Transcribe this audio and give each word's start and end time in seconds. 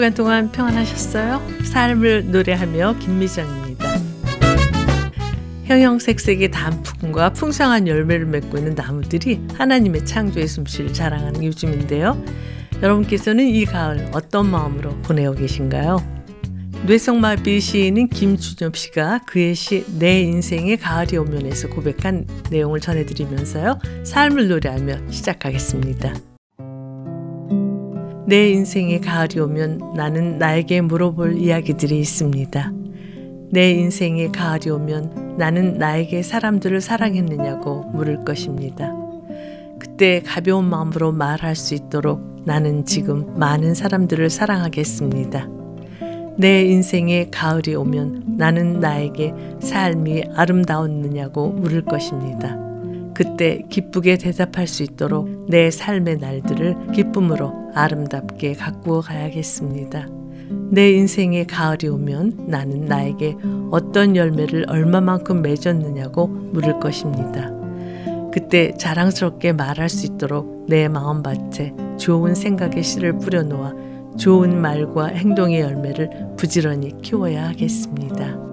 주간 0.00 0.14
동안 0.14 0.50
평안하셨어요? 0.50 1.42
삶을 1.62 2.30
노래하며 2.30 2.96
김미정입니다. 3.00 3.86
형형색색의 5.66 6.50
단풍과 6.50 7.34
풍성한 7.34 7.86
열매를 7.86 8.24
맺고 8.24 8.56
있는 8.56 8.74
나무들이 8.74 9.42
하나님의 9.52 10.06
창조의 10.06 10.48
솜씨를 10.48 10.94
자랑하는 10.94 11.44
요즘인데요. 11.44 12.24
여러분께서는 12.82 13.46
이 13.46 13.66
가을 13.66 14.08
어떤 14.12 14.50
마음으로 14.50 14.96
보내고 15.02 15.34
계신가요? 15.34 15.98
뇌성마비 16.86 17.60
시인인 17.60 18.08
김준엽 18.08 18.78
씨가 18.78 19.24
그의 19.26 19.54
시 19.54 19.84
내 19.98 20.22
인생의 20.22 20.78
가을이 20.78 21.18
오면에서 21.18 21.68
고백한 21.68 22.26
내용을 22.50 22.80
전해드리면서요. 22.80 23.78
삶을 24.04 24.48
노래하며 24.48 25.10
시작하겠습니다. 25.10 26.29
내 28.30 28.48
인생의 28.50 29.00
가을이 29.00 29.40
오면 29.40 29.94
나는 29.96 30.38
나에게 30.38 30.82
물어볼 30.82 31.38
이야기들이 31.38 31.98
있습니다. 31.98 32.72
내 33.50 33.72
인생의 33.72 34.30
가을이 34.30 34.70
오면 34.70 35.34
나는 35.36 35.78
나에게 35.78 36.22
사람들을 36.22 36.80
사랑했느냐고 36.80 37.86
물을 37.92 38.24
것입니다. 38.24 38.94
그때 39.80 40.22
가벼운 40.24 40.66
마음으로 40.66 41.10
말할 41.10 41.56
수 41.56 41.74
있도록 41.74 42.20
나는 42.44 42.84
지금 42.84 43.36
많은 43.36 43.74
사람들을 43.74 44.30
사랑하겠습니다. 44.30 45.48
내 46.38 46.66
인생의 46.66 47.32
가을이 47.32 47.74
오면 47.74 48.36
나는 48.38 48.78
나에게 48.78 49.34
삶이 49.58 50.26
아름다웠느냐고 50.36 51.48
물을 51.48 51.82
것입니다. 51.84 52.69
그때 53.20 53.60
기쁘게 53.68 54.16
대답할 54.16 54.66
수 54.66 54.82
있도록 54.82 55.28
내 55.46 55.70
삶의 55.70 56.16
날들을 56.20 56.92
기쁨으로 56.94 57.52
아름답게 57.74 58.54
가꾸어 58.54 59.02
가야겠습니다. 59.02 60.08
내 60.70 60.92
인생의 60.92 61.46
가을이 61.46 61.88
오면 61.88 62.46
나는 62.46 62.86
나에게 62.86 63.36
어떤 63.70 64.16
열매를 64.16 64.64
얼마만큼 64.70 65.42
맺었느냐고 65.42 66.28
물을 66.28 66.80
것입니다. 66.80 67.50
그때 68.32 68.72
자랑스럽게 68.78 69.52
말할 69.52 69.90
수 69.90 70.06
있도록 70.06 70.64
내 70.66 70.88
마음밭에 70.88 71.74
좋은 71.98 72.34
생각의 72.34 72.82
씨를 72.82 73.18
뿌려놓아 73.18 73.74
좋은 74.16 74.58
말과 74.58 75.08
행동의 75.08 75.60
열매를 75.60 76.36
부지런히 76.38 76.96
키워야 77.02 77.48
하겠습니다. 77.48 78.49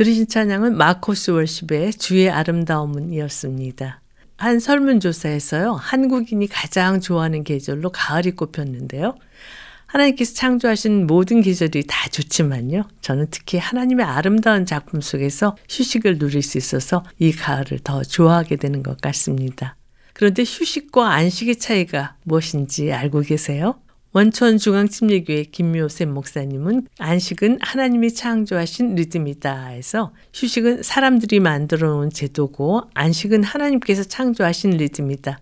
들으신 0.00 0.28
찬양은 0.28 0.78
마코스 0.78 1.30
월십의 1.32 1.92
주의 1.92 2.30
아름다움은이었습니다. 2.30 4.00
한 4.38 4.58
설문조사에서요, 4.58 5.74
한국인이 5.74 6.46
가장 6.46 7.02
좋아하는 7.02 7.44
계절로 7.44 7.90
가을이 7.90 8.30
꼽혔는데요. 8.30 9.14
하나님께서 9.84 10.32
창조하신 10.32 11.06
모든 11.06 11.42
계절이 11.42 11.84
다 11.86 12.08
좋지만요. 12.08 12.84
저는 13.02 13.26
특히 13.30 13.58
하나님의 13.58 14.06
아름다운 14.06 14.64
작품 14.64 15.02
속에서 15.02 15.58
휴식을 15.68 16.18
누릴 16.18 16.40
수 16.40 16.56
있어서 16.56 17.04
이 17.18 17.30
가을을 17.30 17.80
더 17.84 18.02
좋아하게 18.02 18.56
되는 18.56 18.82
것 18.82 19.02
같습니다. 19.02 19.76
그런데 20.14 20.44
휴식과 20.44 21.12
안식의 21.12 21.56
차이가 21.56 22.16
무엇인지 22.22 22.90
알고 22.90 23.20
계세요? 23.20 23.78
원천 24.12 24.58
중앙침례교회 24.58 25.44
김묘샘 25.52 26.12
목사님은 26.12 26.88
안식은 26.98 27.60
하나님이 27.62 28.12
창조하신 28.12 28.96
리듬이다 28.96 29.68
해서 29.68 30.12
휴식은 30.34 30.82
사람들이 30.82 31.38
만들어 31.38 31.90
놓은 31.90 32.10
제도고 32.10 32.82
안식은 32.94 33.44
하나님께서 33.44 34.02
창조하신 34.02 34.70
리듬이다. 34.70 35.38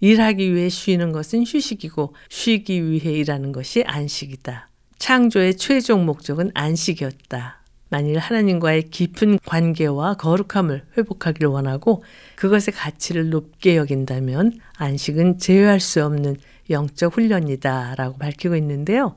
일하기 0.00 0.54
위해 0.54 0.70
쉬는 0.70 1.12
것은 1.12 1.44
휴식이고 1.44 2.14
쉬기 2.30 2.88
위해 2.88 3.12
일하는 3.12 3.52
것이 3.52 3.82
안식이다. 3.86 4.70
창조의 4.98 5.58
최종 5.58 6.06
목적은 6.06 6.50
안식이었다. 6.54 7.58
만일 7.90 8.18
하나님과의 8.18 8.84
깊은 8.90 9.40
관계와 9.44 10.14
거룩함을 10.14 10.84
회복하기를 10.96 11.48
원하고 11.48 12.02
그것의 12.36 12.72
가치를 12.74 13.28
높게 13.28 13.76
여긴다면 13.76 14.60
안식은 14.76 15.38
제외할 15.38 15.80
수 15.80 16.04
없는 16.04 16.36
영적 16.70 17.16
훈련이다 17.16 17.94
라고 17.96 18.18
밝히고 18.18 18.56
있는데요. 18.56 19.16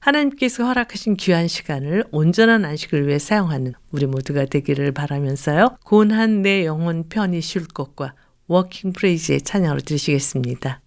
하나님께서 0.00 0.64
허락하신 0.64 1.16
귀한 1.16 1.46
시간을 1.46 2.04
온전한 2.10 2.64
안식을 2.64 3.06
위해 3.06 3.18
사용하는 3.18 3.74
우리 3.92 4.06
모두가 4.06 4.46
되기를 4.46 4.92
바라면서요. 4.92 5.78
고한 5.84 6.42
내 6.42 6.66
영혼 6.66 7.08
편히 7.08 7.40
쉴 7.40 7.66
것과 7.68 8.14
워킹 8.48 8.92
프레이즈의 8.92 9.42
찬양으로 9.42 9.80
들으시겠습니다. 9.80 10.80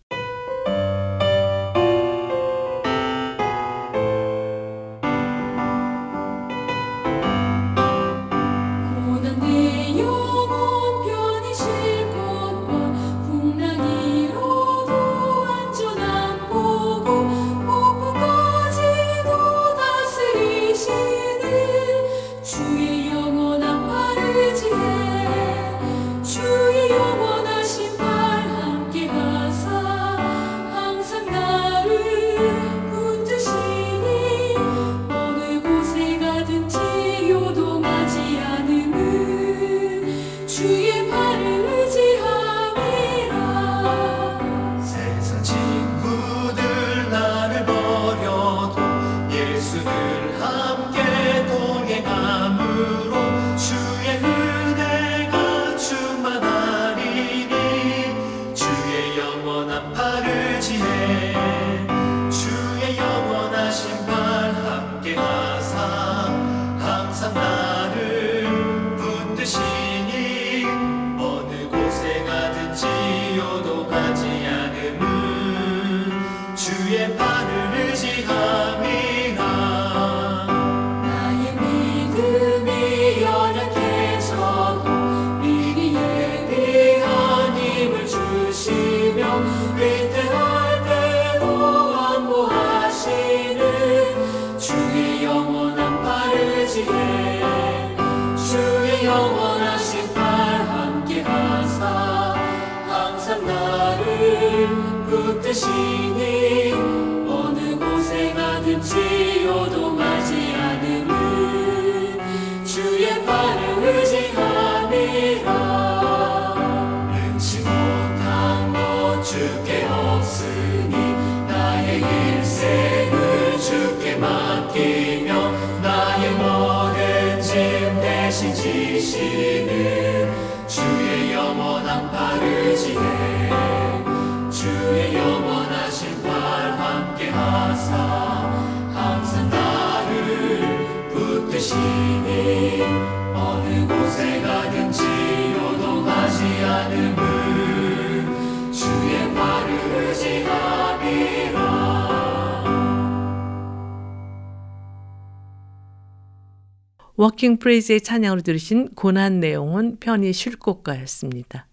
Walking 157.17 157.57
Praise의 157.59 158.01
찬양으로 158.01 158.41
들으신 158.41 158.89
곤한 158.95 159.39
내 159.39 159.55
영혼 159.55 159.97
편히 159.99 160.33
쉴 160.33 160.57
곳과였습니다. 160.57 161.67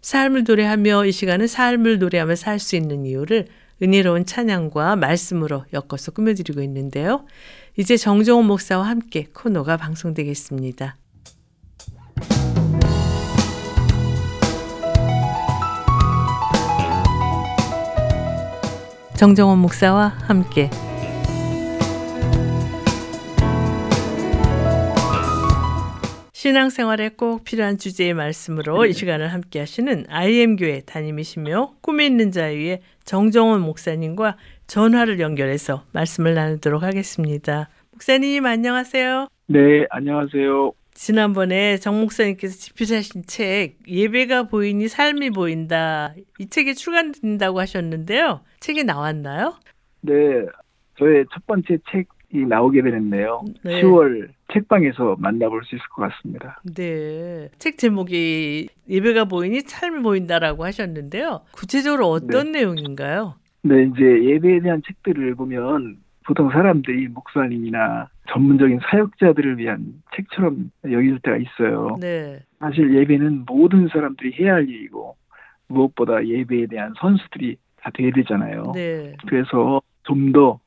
삶을 0.00 0.44
노래하며 0.44 1.06
이 1.06 1.12
시간은 1.12 1.46
삶을 1.46 1.98
노래하며 1.98 2.36
살 2.36 2.58
수 2.58 2.76
있는 2.76 3.06
이유를 3.06 3.46
은혜로운 3.82 4.26
찬양과 4.26 4.96
말씀으로 4.96 5.64
엮어서 5.72 6.12
꾸며드리고 6.12 6.60
있는데요. 6.62 7.24
이제 7.76 7.96
정정원 7.96 8.46
목사와 8.46 8.86
함께 8.86 9.26
코너가 9.32 9.76
방송되겠습니다. 9.76 10.96
정정원 19.16 19.58
목사와 19.58 20.08
함께 20.22 20.70
신앙생활에 26.44 27.08
꼭 27.08 27.42
필요한 27.42 27.78
주제의 27.78 28.12
말씀으로 28.12 28.84
이 28.84 28.92
시간을 28.92 29.28
함께 29.28 29.60
하시는 29.60 30.04
IM교회 30.10 30.82
담임이시며 30.84 31.76
꿈이 31.80 32.04
있는 32.04 32.32
자유의 32.32 32.82
정정원 33.04 33.62
목사님과 33.62 34.36
전화를 34.66 35.20
연결해서 35.20 35.84
말씀을 35.94 36.34
나누도록 36.34 36.82
하겠습니다. 36.82 37.70
목사님 37.92 38.44
안녕하세요. 38.44 39.28
네, 39.46 39.86
안녕하세요. 39.88 40.72
지난번에 40.92 41.78
정 41.78 41.98
목사님께서 42.02 42.58
집필하신 42.58 43.22
책 43.26 43.76
예배가 43.88 44.48
보이니 44.48 44.88
삶이 44.88 45.30
보인다 45.30 46.12
이 46.38 46.46
책이 46.50 46.74
출간된다고 46.74 47.58
하셨는데요. 47.58 48.42
책이 48.60 48.84
나왔나요? 48.84 49.54
네, 50.02 50.12
저의 50.98 51.24
첫 51.32 51.46
번째 51.46 51.78
책이 51.90 52.04
나오게 52.38 52.82
되는데요. 52.82 53.42
네. 53.62 53.80
10월 53.82 54.28
책방에서 54.52 55.16
만나볼 55.18 55.64
수 55.64 55.76
있을 55.76 55.86
것 55.88 56.02
같습니다. 56.02 56.60
네. 56.74 57.48
책 57.58 57.78
제목이 57.78 58.68
예배가 58.88 59.26
보이니 59.26 59.60
삶이 59.60 60.02
보인다라고 60.02 60.64
하셨는데요. 60.64 61.42
구체적으로 61.52 62.08
어떤 62.08 62.52
네. 62.52 62.60
내용인가요? 62.60 63.34
네, 63.62 63.84
이제 63.84 64.02
예배에 64.02 64.60
대한 64.60 64.82
책들을 64.86 65.34
보면 65.36 65.96
보통 66.26 66.50
사람들이 66.50 67.08
목사님이나 67.08 68.08
전문적인 68.30 68.80
사역자들을 68.90 69.58
위한 69.58 70.02
책처럼 70.16 70.70
여길 70.84 71.20
때가 71.22 71.36
있어요. 71.36 71.96
네. 72.00 72.40
사실 72.58 72.94
예배는 72.94 73.44
모든 73.46 73.88
사람들이 73.88 74.34
해야 74.38 74.54
할 74.54 74.68
일이고 74.68 75.16
무엇보다 75.68 76.26
예배에 76.26 76.66
대한 76.66 76.92
선수들이 76.98 77.56
다 77.76 77.90
돼야 77.92 78.10
되잖아요. 78.12 78.72
네. 78.74 79.14
그래서 79.26 79.82
좀더 80.04 80.60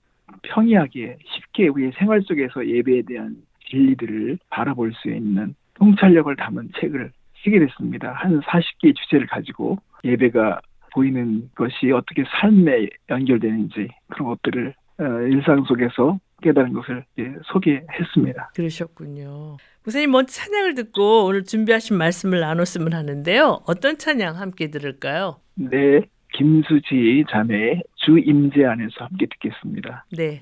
평이하게 0.50 1.18
쉽게 1.26 1.68
우리의 1.70 1.92
생활 1.98 2.22
속에서 2.22 2.68
예배에 2.68 3.04
대한 3.08 3.36
진리들을 3.70 4.40
바라볼 4.50 4.94
수 4.94 5.10
있는 5.10 5.56
통찰력을 5.76 6.36
담은 6.36 6.70
책을 6.80 7.12
쓰게 7.44 7.60
됐습니다. 7.60 8.14
한 8.14 8.40
40개의 8.42 8.96
주제를 8.96 9.28
가지고 9.28 9.78
예배가 10.04 10.62
보이는 10.94 11.50
것이 11.56 11.92
어떻게 11.92 12.24
삶에 12.42 12.88
연결되는지 13.10 13.90
그런 14.10 14.30
것들을 14.30 14.74
어, 15.00 15.04
일상 15.30 15.64
속에서 15.66 16.20
깨달은 16.42 16.74
것을 16.74 17.04
소개했습니다. 17.46 18.52
그러셨군요. 18.56 19.58
목사님 19.84 20.12
먼저 20.12 20.32
찬양을 20.34 20.76
듣고 20.76 21.26
오늘 21.26 21.44
준비하신 21.44 21.98
말씀을 21.98 22.40
나눴으면 22.40 22.94
하는데요. 22.94 23.62
어떤 23.66 23.98
찬양 23.98 24.38
함께 24.38 24.70
들을까요? 24.70 25.40
네, 25.56 26.02
김수지 26.38 27.26
자매의 27.32 27.82
주 27.96 28.20
임재 28.20 28.64
안에서 28.64 29.06
함께 29.06 29.26
듣겠습니다. 29.26 30.06
네. 30.16 30.42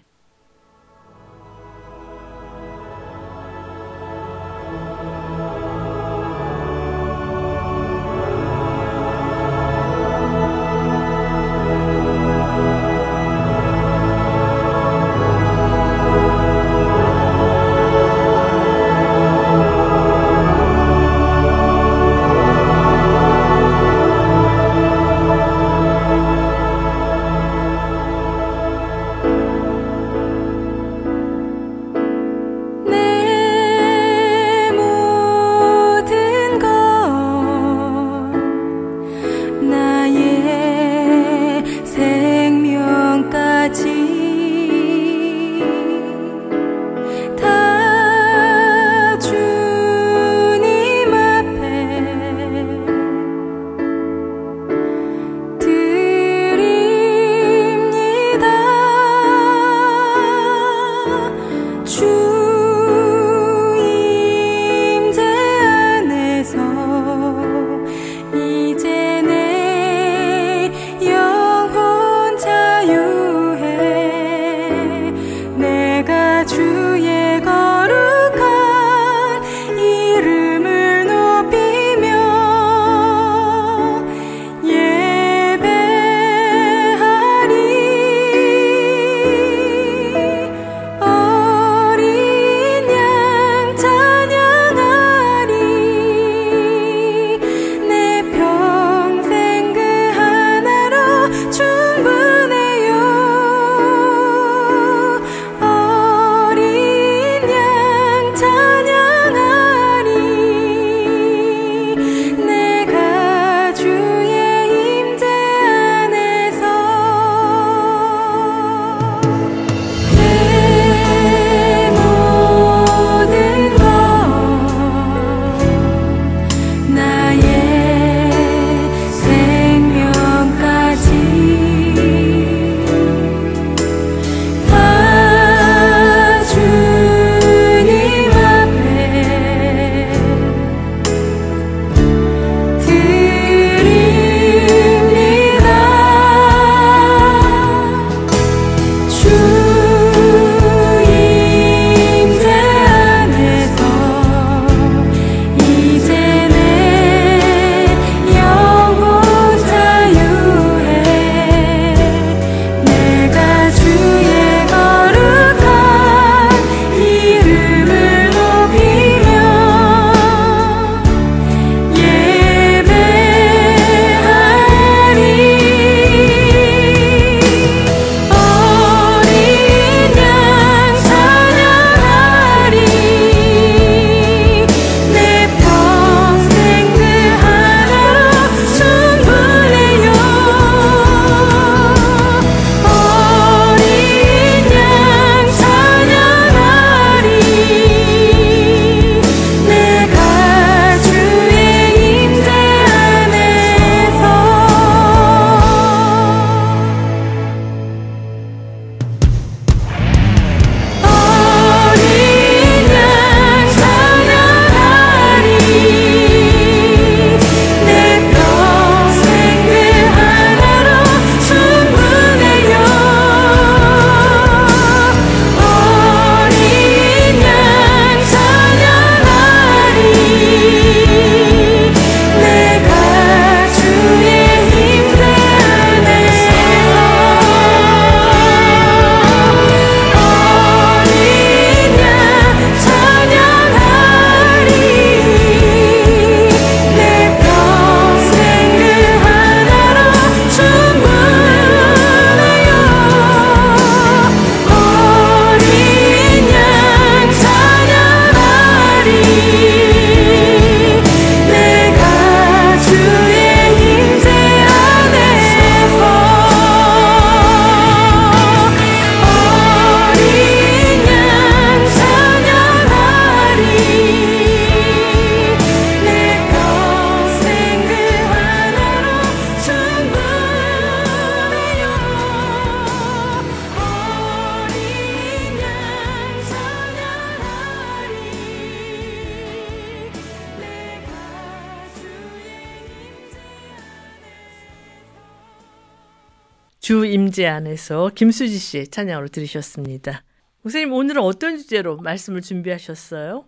안에서 297.55 298.09
김수지 298.13 298.57
씨의 298.57 298.87
찬양으로 298.87 299.27
들으셨습니다. 299.27 300.21
목사님 300.63 300.91
오늘은 300.93 301.21
어떤 301.21 301.57
주제로 301.57 301.97
말씀을 301.97 302.41
준비하셨어요? 302.41 303.45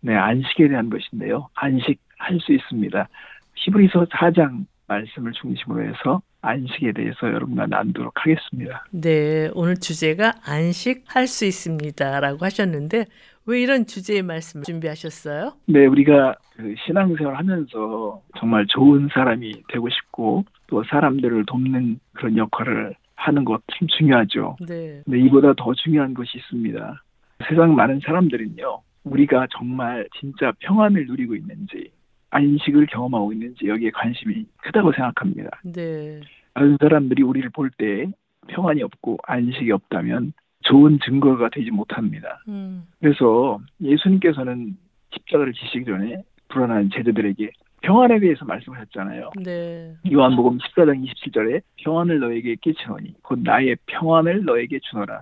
네, 0.00 0.14
안식에 0.14 0.68
대한 0.68 0.88
것인데요. 0.90 1.48
안식할 1.54 2.40
수 2.40 2.52
있습니다. 2.52 3.08
히브리서 3.56 4.06
4장 4.06 4.66
말씀을 4.86 5.32
중심으로 5.32 5.82
해서 5.82 6.22
안식에 6.42 6.92
대해서 6.92 7.26
여러분과 7.26 7.66
나누도록 7.66 8.12
하겠습니다. 8.16 8.84
네, 8.90 9.50
오늘 9.54 9.76
주제가 9.76 10.34
안식할 10.44 11.26
수 11.26 11.44
있습니다라고 11.46 12.44
하셨는데 12.44 13.06
왜 13.46 13.60
이런 13.60 13.86
주제의 13.86 14.22
말씀을 14.22 14.64
준비하셨어요? 14.64 15.52
네, 15.66 15.86
우리가 15.86 16.34
그 16.56 16.74
신앙생활 16.86 17.36
하면서 17.36 18.22
정말 18.38 18.66
좋은 18.68 19.08
사람이 19.12 19.64
되고 19.68 19.88
싶고 19.88 20.44
또 20.66 20.82
사람들을 20.84 21.44
돕는 21.46 21.98
그런 22.14 22.36
역할을 22.36 22.94
하는 23.24 23.44
것 23.44 23.62
참 23.72 23.88
중요하죠. 23.88 24.56
네. 24.68 25.00
근데 25.04 25.18
이보다 25.20 25.54
더 25.56 25.72
중요한 25.74 26.12
것이 26.12 26.36
있습니다. 26.38 27.02
세상 27.48 27.74
많은 27.74 28.00
사람들은요, 28.00 28.80
우리가 29.04 29.46
정말 29.56 30.06
진짜 30.20 30.52
평안을 30.60 31.06
누리고 31.06 31.34
있는지, 31.34 31.90
안식을 32.30 32.86
경험하고 32.86 33.32
있는지 33.32 33.66
여기에 33.68 33.90
관심이 33.92 34.44
크다고 34.58 34.92
생각합니다. 34.92 35.50
네. 35.64 36.20
다른 36.52 36.76
사람들이 36.78 37.22
우리를 37.22 37.48
볼 37.50 37.70
때 37.78 38.10
평안이 38.48 38.82
없고 38.82 39.16
안식이 39.26 39.72
없다면 39.72 40.34
좋은 40.64 40.98
증거가 41.04 41.48
되지 41.48 41.70
못합니다. 41.70 42.42
음. 42.48 42.84
그래서 43.00 43.58
예수님께서는 43.80 44.76
십자가를 45.14 45.52
지시기 45.54 45.86
전에 45.86 46.22
불안한 46.48 46.90
제자들에게 46.92 47.50
평안에 47.84 48.18
대해서 48.18 48.44
말씀하셨잖아요. 48.46 49.30
네. 49.44 49.94
요한복음 50.10 50.58
14장 50.58 51.04
27절에 51.06 51.60
평안을 51.82 52.18
너에게 52.18 52.54
끼치노니 52.56 53.14
곧 53.22 53.40
나의 53.40 53.76
평안을 53.86 54.44
너에게 54.44 54.78
주노라. 54.90 55.20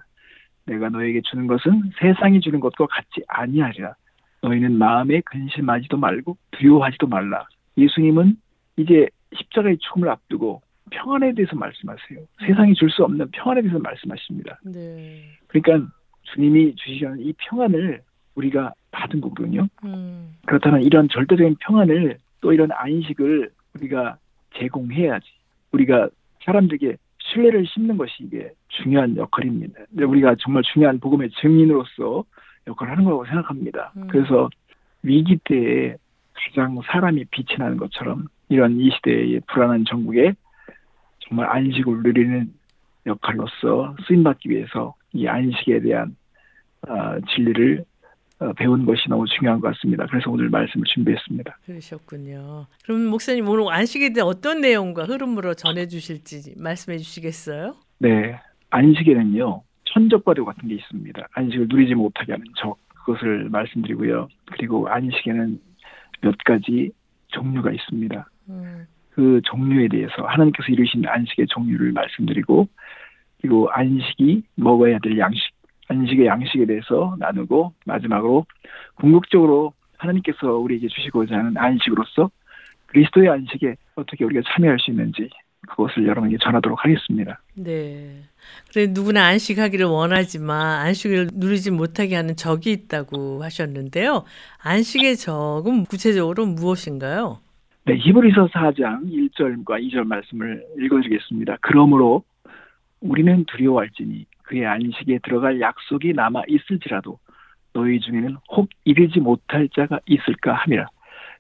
내가 0.67 0.89
너에게 0.89 1.21
주는 1.23 1.49
것은 1.49 1.91
세상이 1.99 2.41
주는 2.41 2.61
것과 2.61 2.87
같지 2.87 3.23
아니하리라. 3.27 3.95
너희는 4.43 4.79
마음에 4.79 5.21
근심하지도 5.23 5.97
말고 5.97 6.37
두려워하지도 6.53 7.09
말라. 7.09 7.47
예수님은 7.77 8.37
이제 8.77 9.09
십자가의 9.35 9.79
죽음을 9.79 10.09
앞두고 10.09 10.63
평안에 10.91 11.35
대해서 11.35 11.57
말씀하세요. 11.57 12.21
세상이 12.47 12.75
줄 12.75 12.91
수 12.91 13.03
없는 13.03 13.29
평안에 13.33 13.63
대해서 13.63 13.81
말씀하십니다. 13.81 14.61
네. 14.65 15.23
그러니까 15.49 15.91
주님이 16.35 16.77
주시는 16.77 17.21
이 17.21 17.33
평안을 17.39 18.03
우리가 18.37 18.73
받은 18.93 19.21
거거든요. 19.21 19.67
음. 19.85 20.35
그렇다면 20.47 20.83
이런 20.83 21.09
절대적인 21.09 21.57
평안을 21.61 22.19
또 22.43 22.53
이런 22.53 22.71
안식을 22.71 23.51
우리가 23.77 24.19
제공해야지. 24.59 25.27
우리가 25.73 26.11
사람들에게 26.45 26.97
신뢰를 27.19 27.67
심는 27.67 27.97
것이 27.97 28.13
이게 28.21 28.51
중요한 28.69 29.17
역할입니다. 29.17 29.81
우리가 29.97 30.35
정말 30.41 30.63
중요한 30.65 31.01
복음의 31.01 31.31
증인으로서 31.41 32.25
역할을 32.67 32.93
하는 32.93 33.05
거라고 33.05 33.25
생각합니다. 33.25 33.93
음. 33.97 34.09
그래서 34.09 34.51
위기 35.03 35.39
때에 35.45 35.97
가장 36.35 36.79
사람이 36.85 37.25
빛이 37.31 37.59
나는 37.59 37.77
것처럼 37.77 38.27
이런 38.49 38.79
이 38.79 38.91
시대의 38.91 39.41
불안한 39.47 39.85
전국에 39.87 40.35
정말 41.21 41.49
안식을 41.49 42.03
누리는 42.03 42.53
역할로서 43.07 43.97
쓰임받기 44.07 44.51
위해서 44.51 44.95
이 45.13 45.27
안식에 45.27 45.81
대한 45.81 46.17
어, 46.89 47.21
진리를 47.35 47.81
어, 47.81 47.92
배운 48.57 48.85
것이 48.85 49.09
너무 49.09 49.25
중요한 49.27 49.61
것 49.61 49.75
같습니다. 49.75 50.07
그래서 50.07 50.31
오늘 50.31 50.49
말씀을 50.51 50.85
준비했습니다. 50.87 51.59
그러셨군요. 51.67 52.67
그럼 52.85 53.07
목사님 53.07 53.49
오늘 53.49 53.73
안식에 53.73 54.13
대해 54.13 54.25
어떤 54.25 54.61
내용과 54.61 55.05
흐름으로 55.05 55.55
전해 55.55 55.87
주실지 55.87 56.55
말씀해 56.59 56.99
주시겠어요? 56.99 57.75
네. 57.99 58.39
안식에는요. 58.71 59.63
천적과도 59.85 60.45
같은 60.45 60.69
게 60.69 60.75
있습니다. 60.77 61.29
안식을 61.33 61.67
누리지 61.69 61.95
못하게 61.95 62.33
하는 62.33 62.45
적. 62.57 62.77
그것을 63.05 63.49
말씀드리고요. 63.51 64.29
그리고 64.53 64.89
안식에는 64.89 65.61
몇 66.23 66.35
가지 66.45 66.91
종류가 67.29 67.73
있습니다. 67.73 68.29
음. 68.49 68.87
그 69.11 69.41
종류에 69.45 69.89
대해서 69.89 70.23
하나님께서 70.25 70.69
이루신 70.73 71.07
안식의 71.07 71.47
종류를 71.49 71.93
말씀드리고 71.93 72.69
그리고 73.41 73.69
안식이 73.71 74.43
먹어야 74.55 74.99
될 75.01 75.19
양식 75.19 75.52
안식의 75.89 76.27
양식에 76.27 76.67
대해서 76.67 77.17
나누고 77.19 77.73
마지막으로 77.87 78.47
궁극적으로 78.95 79.73
하나님께서 79.99 80.57
우리에게 80.57 80.89
주시고자 80.89 81.37
하는 81.37 81.57
안식으로서 81.57 82.31
그리스도의 82.87 83.29
안식에 83.29 83.77
어떻게 83.95 84.25
우리가 84.25 84.43
참여할 84.55 84.79
수 84.81 84.91
있는지 84.91 85.29
그것을 85.69 86.07
여러분에게 86.07 86.39
전하도록 86.43 86.85
하겠습니다. 86.85 87.41
네. 87.55 88.23
그래 88.73 88.87
누구나 88.89 89.27
안식하기를 89.27 89.87
원하지만 89.87 90.81
안식을 90.87 91.29
누리지 91.35 91.71
못하게 91.71 92.17
하는 92.17 92.35
적이 92.35 92.73
있다고 92.73 93.43
하셨는데요. 93.45 94.25
안식의 94.65 95.17
적은 95.17 95.85
구체적으로 95.85 96.47
무엇인가요? 96.47 97.39
네, 97.85 97.97
히브리서 97.97 98.49
4장 98.49 99.05
1절과 99.05 99.81
2절 99.89 100.05
말씀을 100.05 100.65
읽어주겠습니다. 100.81 101.59
그러므로 101.61 102.23
우리는 103.01 103.45
두려워할지니 103.47 104.27
그의 104.43 104.67
안식에 104.67 105.21
들어갈 105.23 105.61
약속이 105.61 106.13
남아 106.15 106.43
있을지라도 106.49 107.19
너희 107.73 108.01
중에는 108.01 108.37
혹 108.51 108.69
이르지 108.85 109.21
못할 109.21 109.69
자가 109.71 110.01
있을까 110.07 110.53
함이라. 110.55 110.87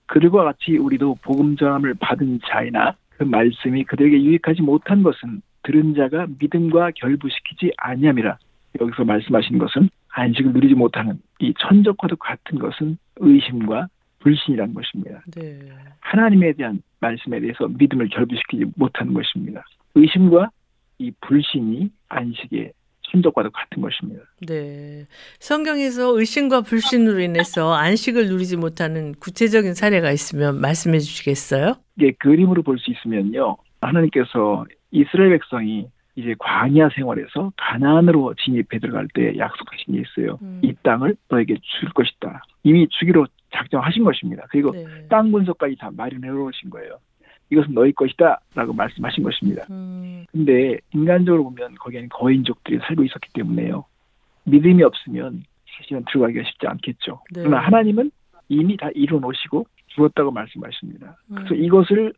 그들과 0.06 0.44
같이 0.44 0.76
우리도 0.76 1.16
복음 1.22 1.56
전함을 1.56 1.94
받은 1.94 2.40
자이나 2.46 2.96
그 3.10 3.24
말씀이 3.24 3.84
그들에게 3.84 4.22
유익하지 4.22 4.62
못한 4.62 5.02
것은 5.02 5.42
들은 5.62 5.94
자가 5.94 6.26
믿음과 6.38 6.92
결부시키지 6.96 7.72
아니함이라. 7.76 8.38
여기서 8.80 9.04
말씀하신 9.04 9.58
것은 9.58 9.90
안식을 10.08 10.52
누리지 10.52 10.74
못하는 10.74 11.20
이 11.38 11.52
천적과도 11.58 12.16
같은 12.16 12.58
것은 12.58 12.98
의심과 13.16 13.88
불신이라는 14.20 14.74
것입니다. 14.74 15.22
네. 15.34 15.58
하나님에 16.00 16.52
대한 16.52 16.82
말씀에 17.00 17.40
대해서 17.40 17.68
믿음을 17.68 18.08
결부시키지 18.08 18.66
못하는 18.76 19.14
것입니다. 19.14 19.64
의심과 19.94 20.50
이 20.98 21.10
불신이 21.20 21.90
안식의 22.08 22.72
천적과도 23.10 23.50
같은 23.50 23.82
것입니다. 23.82 24.22
네. 24.46 25.06
성경에서 25.40 26.18
의심과 26.18 26.62
불신으로 26.62 27.20
인해서 27.20 27.72
안식을 27.74 28.28
누리지 28.28 28.56
못하는 28.56 29.14
구체적인 29.20 29.74
사례가 29.74 30.10
있으면 30.12 30.60
말씀해 30.60 30.98
주시겠어요? 30.98 31.74
예, 32.00 32.12
그림으로 32.12 32.62
볼 32.62 32.78
수 32.78 32.90
있으면요. 32.90 33.56
하나님께서 33.80 34.64
이스라엘 34.90 35.30
백성이 35.38 35.88
이제 36.14 36.34
광야 36.38 36.90
생활에서 36.94 37.52
가나안으로 37.56 38.34
진입해 38.44 38.78
들어갈 38.80 39.08
때 39.14 39.36
약속하신 39.36 39.94
게 39.94 40.02
있어요. 40.02 40.38
음. 40.42 40.60
이 40.62 40.74
땅을 40.82 41.16
너에게 41.28 41.56
줄 41.80 41.88
것이다. 41.90 42.42
이미 42.64 42.86
주기로 42.88 43.26
작정하신 43.54 44.04
것입니다. 44.04 44.44
그리고 44.50 44.72
네. 44.72 44.86
땅 45.08 45.30
분석까지 45.32 45.76
다 45.76 45.90
마련해 45.94 46.28
놓으신 46.28 46.70
거예요. 46.70 46.98
이것은 47.52 47.74
너희 47.74 47.92
것이다 47.92 48.40
라고 48.54 48.72
말씀하신 48.72 49.22
것입니다. 49.22 49.66
음. 49.70 50.24
근데 50.32 50.78
인간적으로 50.94 51.44
보면 51.44 51.74
거기에는 51.74 52.08
거인족들이 52.08 52.78
살고 52.78 53.04
있었기 53.04 53.28
때문에요. 53.34 53.84
믿음이 54.44 54.82
없으면 54.82 55.44
사실은 55.76 56.02
들어가기가 56.10 56.44
쉽지 56.44 56.66
않겠죠. 56.66 57.20
네. 57.34 57.42
그러나 57.42 57.58
하나님은 57.58 58.10
이미 58.48 58.76
다 58.78 58.88
이뤄 58.94 59.20
놓으시고 59.20 59.66
죽었다고 59.88 60.30
말씀하십니다. 60.30 61.18
음. 61.30 61.34
그래서 61.34 61.54
이것을 61.54 62.14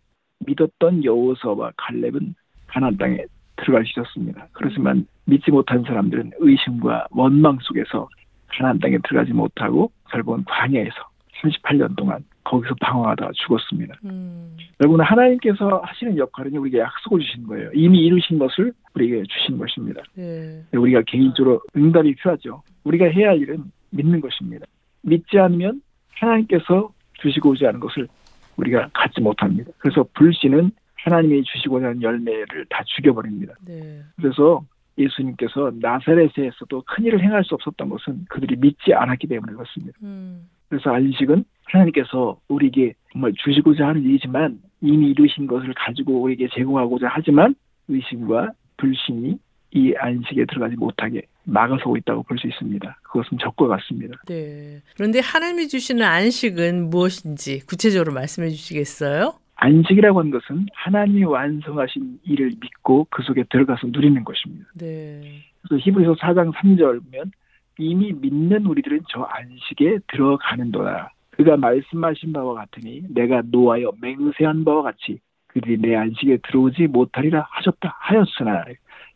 믿었던 0.47 1.05
여호서와 1.05 1.73
갈렙은 1.77 2.35
가나안 2.69 2.97
땅에 2.97 3.25
들어갈 3.57 3.85
수 3.85 4.01
있었습니다. 4.01 4.47
그렇지만 4.53 5.07
믿지 5.25 5.51
못한 5.51 5.83
사람들은 5.83 6.33
의심과 6.39 7.09
원망 7.11 7.59
속에서 7.61 8.09
가나안 8.49 8.79
땅에 8.79 8.99
들어가지 9.03 9.33
못하고 9.33 9.91
결국은 10.11 10.45
광야에서 10.45 10.95
38년 11.43 11.97
동안 11.97 12.25
거기서 12.45 12.75
방황하다가 12.81 13.33
죽었습니다. 13.35 13.95
음. 14.05 14.57
여러분 14.81 15.01
하나님께서 15.01 15.81
하시는 15.85 16.17
역할은 16.17 16.57
우리에게 16.57 16.79
약속을 16.79 17.21
주신 17.21 17.47
거예요. 17.47 17.71
이미 17.75 18.01
이루신 18.01 18.39
것을 18.39 18.73
우리에게 18.95 19.25
주신 19.25 19.59
것입니다. 19.59 20.03
네. 20.15 20.63
우리가 20.73 21.03
개인적으로 21.07 21.61
응답이 21.77 22.15
필요하죠. 22.17 22.63
우리가 22.85 23.07
해야 23.07 23.31
할 23.31 23.39
일은 23.39 23.65
믿는 23.91 24.21
것입니다. 24.21 24.67
믿지 25.03 25.39
않으면 25.39 25.81
하나님께서 26.15 26.93
주시고자 27.15 27.69
하는 27.69 27.81
것을 27.81 28.09
우리가 28.57 28.89
갖지 28.93 29.21
못합니다. 29.21 29.73
그래서 29.79 30.05
불신은 30.15 30.71
하나님이 30.97 31.43
주시고자 31.45 31.87
하는 31.87 32.03
열매를 32.03 32.67
다 32.69 32.83
죽여버립니다. 32.87 33.55
네. 33.67 34.01
그래서 34.17 34.63
예수님께서 34.99 35.73
나사렛에서도 35.81 36.83
큰 36.87 37.05
일을 37.05 37.23
행할 37.23 37.45
수 37.45 37.55
없었던 37.55 37.89
것은 37.89 38.27
그들이 38.29 38.57
믿지 38.57 38.93
않았기 38.95 39.27
때문에 39.27 39.53
그렇습니다. 39.53 39.99
음. 40.03 40.49
그래서 40.69 40.91
안식은 40.91 41.45
하나님께서 41.65 42.39
우리에게 42.49 42.95
정말 43.13 43.33
주시고자 43.45 43.87
하는 43.89 44.03
일이지만 44.05 44.59
이미 44.81 45.11
이루신 45.11 45.47
것을 45.47 45.73
가지고 45.75 46.23
우리에게 46.23 46.49
제공하고자 46.55 47.09
하지만 47.11 47.55
의심과 47.89 48.51
불신이 48.77 49.39
이 49.77 49.95
안식에 49.99 50.45
들어가지 50.47 50.77
못하게 50.77 51.23
막아서고 51.45 51.97
있다고 51.97 52.23
볼 52.23 52.39
수 52.39 52.47
있습니다. 52.47 52.99
그것은 53.03 53.39
적과 53.39 53.67
같습니다. 53.67 54.15
네. 54.27 54.81
그런데 54.97 55.21
하나님이 55.21 55.69
주시는 55.69 56.03
안식은 56.03 56.91
무엇인지 56.91 57.67
구체적으로 57.67 58.13
말씀해 58.13 58.51
주시겠어요? 58.51 59.35
안식이라고 59.57 60.19
하는 60.19 60.31
것은 60.31 60.67
하나님이 60.75 61.25
완성하신 61.25 62.21
일을 62.25 62.53
믿고 62.61 63.07
그 63.11 63.23
속에 63.23 63.45
들어가서 63.51 63.89
누리는 63.89 64.25
것입니다. 64.25 64.67
네. 64.75 65.43
그래서 65.63 65.83
히브리서 65.85 66.15
4장 66.15 66.53
3절 66.53 67.03
보면 67.05 67.33
이미 67.79 68.13
믿는 68.13 68.67
우리들은 68.67 69.01
저 69.09 69.23
안식에 69.23 69.99
들어가는도다. 70.09 71.13
그가 71.31 71.57
말씀하신 71.57 72.33
바와 72.33 72.55
같으니 72.55 73.03
내가 73.09 73.43
노하여 73.47 73.93
맹세한 74.01 74.65
바와 74.65 74.83
같이 74.83 75.19
그들이 75.49 75.79
내 75.79 75.97
안식에 75.97 76.39
들어오지 76.47 76.89
못하리라 76.89 77.47
하셨다 77.51 77.97
하였으나 78.01 78.65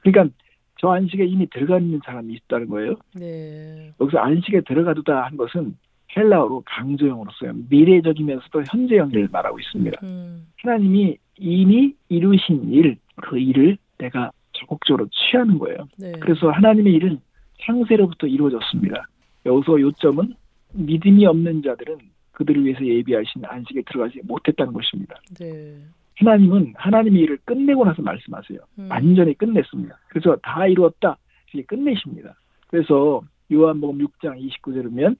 그러니까 0.00 0.34
저 0.80 0.90
안식에 0.90 1.24
이미 1.24 1.48
들어가 1.50 1.78
있는 1.78 2.00
사람이 2.04 2.32
있다는 2.34 2.68
거예요. 2.68 2.94
네. 3.14 3.92
여기서 4.00 4.18
안식에 4.18 4.62
들어가두다 4.62 5.24
한 5.24 5.36
것은 5.36 5.76
헬라어로 6.16 6.62
강조형으로 6.64 7.30
써요. 7.38 7.52
미래적이면서도 7.68 8.64
현재형을 8.70 9.28
말하고 9.30 9.58
있습니다. 9.58 10.00
음. 10.02 10.46
하나님이 10.62 11.16
이미 11.36 11.94
이루신 12.08 12.72
일, 12.72 12.96
그 13.16 13.38
일을 13.38 13.76
내가 13.98 14.30
적극적으로 14.52 15.08
취하는 15.10 15.58
거예요. 15.58 15.88
네. 15.98 16.12
그래서 16.20 16.50
하나님의 16.50 16.92
일은 16.94 17.20
창세로부터 17.60 18.26
이루어졌습니다. 18.26 19.06
여기서 19.46 19.80
요점은 19.80 20.34
믿음이 20.72 21.26
없는 21.26 21.62
자들은 21.62 21.98
그들을 22.32 22.64
위해서 22.64 22.84
예비하신 22.84 23.44
안식에 23.44 23.82
들어가지 23.82 24.20
못했다는 24.24 24.72
것입니다. 24.72 25.16
네. 25.38 25.76
하나님은 26.16 26.74
하나님의 26.76 27.22
일을 27.22 27.38
끝내고 27.44 27.84
나서 27.84 28.02
말씀하세요. 28.02 28.58
음. 28.78 28.88
완전히 28.90 29.34
끝냈습니다. 29.34 29.98
그래서 30.08 30.36
다 30.42 30.66
이루었다. 30.66 31.16
이게 31.52 31.62
끝내십니다. 31.62 32.34
그래서 32.68 33.22
요한복음 33.52 33.98
6장 33.98 34.40
29절에 34.40 34.84
보면 34.84 35.16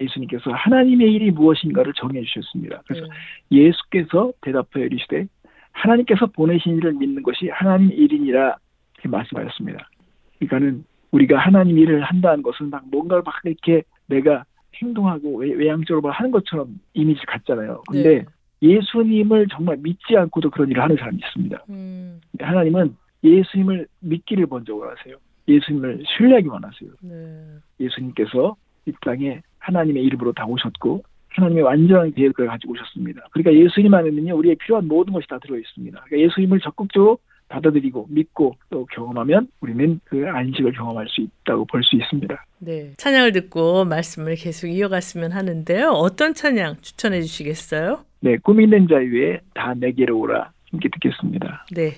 예수님께서 0.00 0.50
하나님의 0.52 1.12
일이 1.12 1.30
무엇인가를 1.30 1.92
정해 1.94 2.22
주셨습니다. 2.22 2.82
그래서 2.86 3.06
네. 3.50 3.58
예수께서 3.58 4.32
대답하여 4.40 4.84
이르시되 4.84 5.26
하나님께서 5.72 6.26
보내신 6.26 6.76
일을 6.76 6.94
믿는 6.94 7.22
것이 7.22 7.48
하나님 7.48 7.90
일이니라 7.90 8.56
이렇게 8.94 9.08
말씀하셨습니다. 9.08 9.88
그러니까는 10.38 10.84
우리가 11.10 11.38
하나님 11.38 11.78
일을 11.78 12.02
한다는 12.02 12.42
것은 12.42 12.70
막 12.70 12.84
뭔가를 12.90 13.22
막 13.24 13.34
이렇게 13.44 13.82
내가 14.06 14.44
행동하고 14.82 15.38
외향적으로 15.38 16.10
하는 16.10 16.30
것처럼 16.30 16.80
이미지 16.94 17.20
같잖아요. 17.26 17.82
근데 17.88 18.18
네. 18.20 18.24
예수님을 18.62 19.48
정말 19.48 19.76
믿지 19.78 20.16
않고도 20.16 20.50
그런 20.50 20.70
일을 20.70 20.82
하는 20.82 20.96
사람이 20.96 21.18
있습니다. 21.18 21.64
음. 21.70 22.20
하나님은 22.38 22.94
예수님을 23.24 23.86
믿기를 24.00 24.46
먼저 24.48 24.74
원하세요. 24.74 25.16
예수님을 25.48 26.04
신뢰하기 26.06 26.48
원하세요. 26.48 26.90
네. 27.02 27.46
예수님께서 27.80 28.56
이 28.86 28.92
땅에 29.04 29.40
하나님의 29.58 30.02
이름으로 30.04 30.32
다 30.32 30.46
오셨고 30.46 31.02
하나님의 31.28 31.62
완전한 31.62 32.12
계획을 32.12 32.46
가지고 32.46 32.72
오셨습니다. 32.72 33.22
그러니까 33.30 33.52
예수님 33.54 33.92
안에는요 33.94 34.36
우리의 34.36 34.56
필요한 34.56 34.88
모든 34.88 35.12
것이 35.12 35.26
다 35.28 35.38
들어 35.38 35.56
있습니다. 35.58 36.00
그러니까 36.04 36.28
예수님을 36.28 36.60
적극적으로 36.60 37.18
받아들이고 37.48 38.06
믿고 38.10 38.54
또 38.70 38.86
경험하면 38.86 39.48
우리는 39.60 40.00
그 40.04 40.24
안식을 40.28 40.72
경험할 40.72 41.06
수 41.08 41.20
있다고 41.20 41.64
볼 41.66 41.82
수 41.82 41.96
있습니다. 41.96 42.44
네. 42.60 42.92
찬양을 42.96 43.32
듣고 43.32 43.84
말씀을 43.84 44.36
계속 44.36 44.68
이어갔으면 44.68 45.32
하는데요. 45.32 45.88
어떤 45.90 46.32
찬양 46.34 46.76
추천해 46.80 47.20
주시겠어요? 47.22 48.04
네. 48.20 48.36
꿈 48.38 48.60
있는 48.60 48.86
자유에 48.86 49.40
다 49.54 49.74
내게로 49.74 50.18
오라 50.18 50.52
함께 50.70 50.88
듣겠습니다. 50.90 51.66
네. 51.74 51.94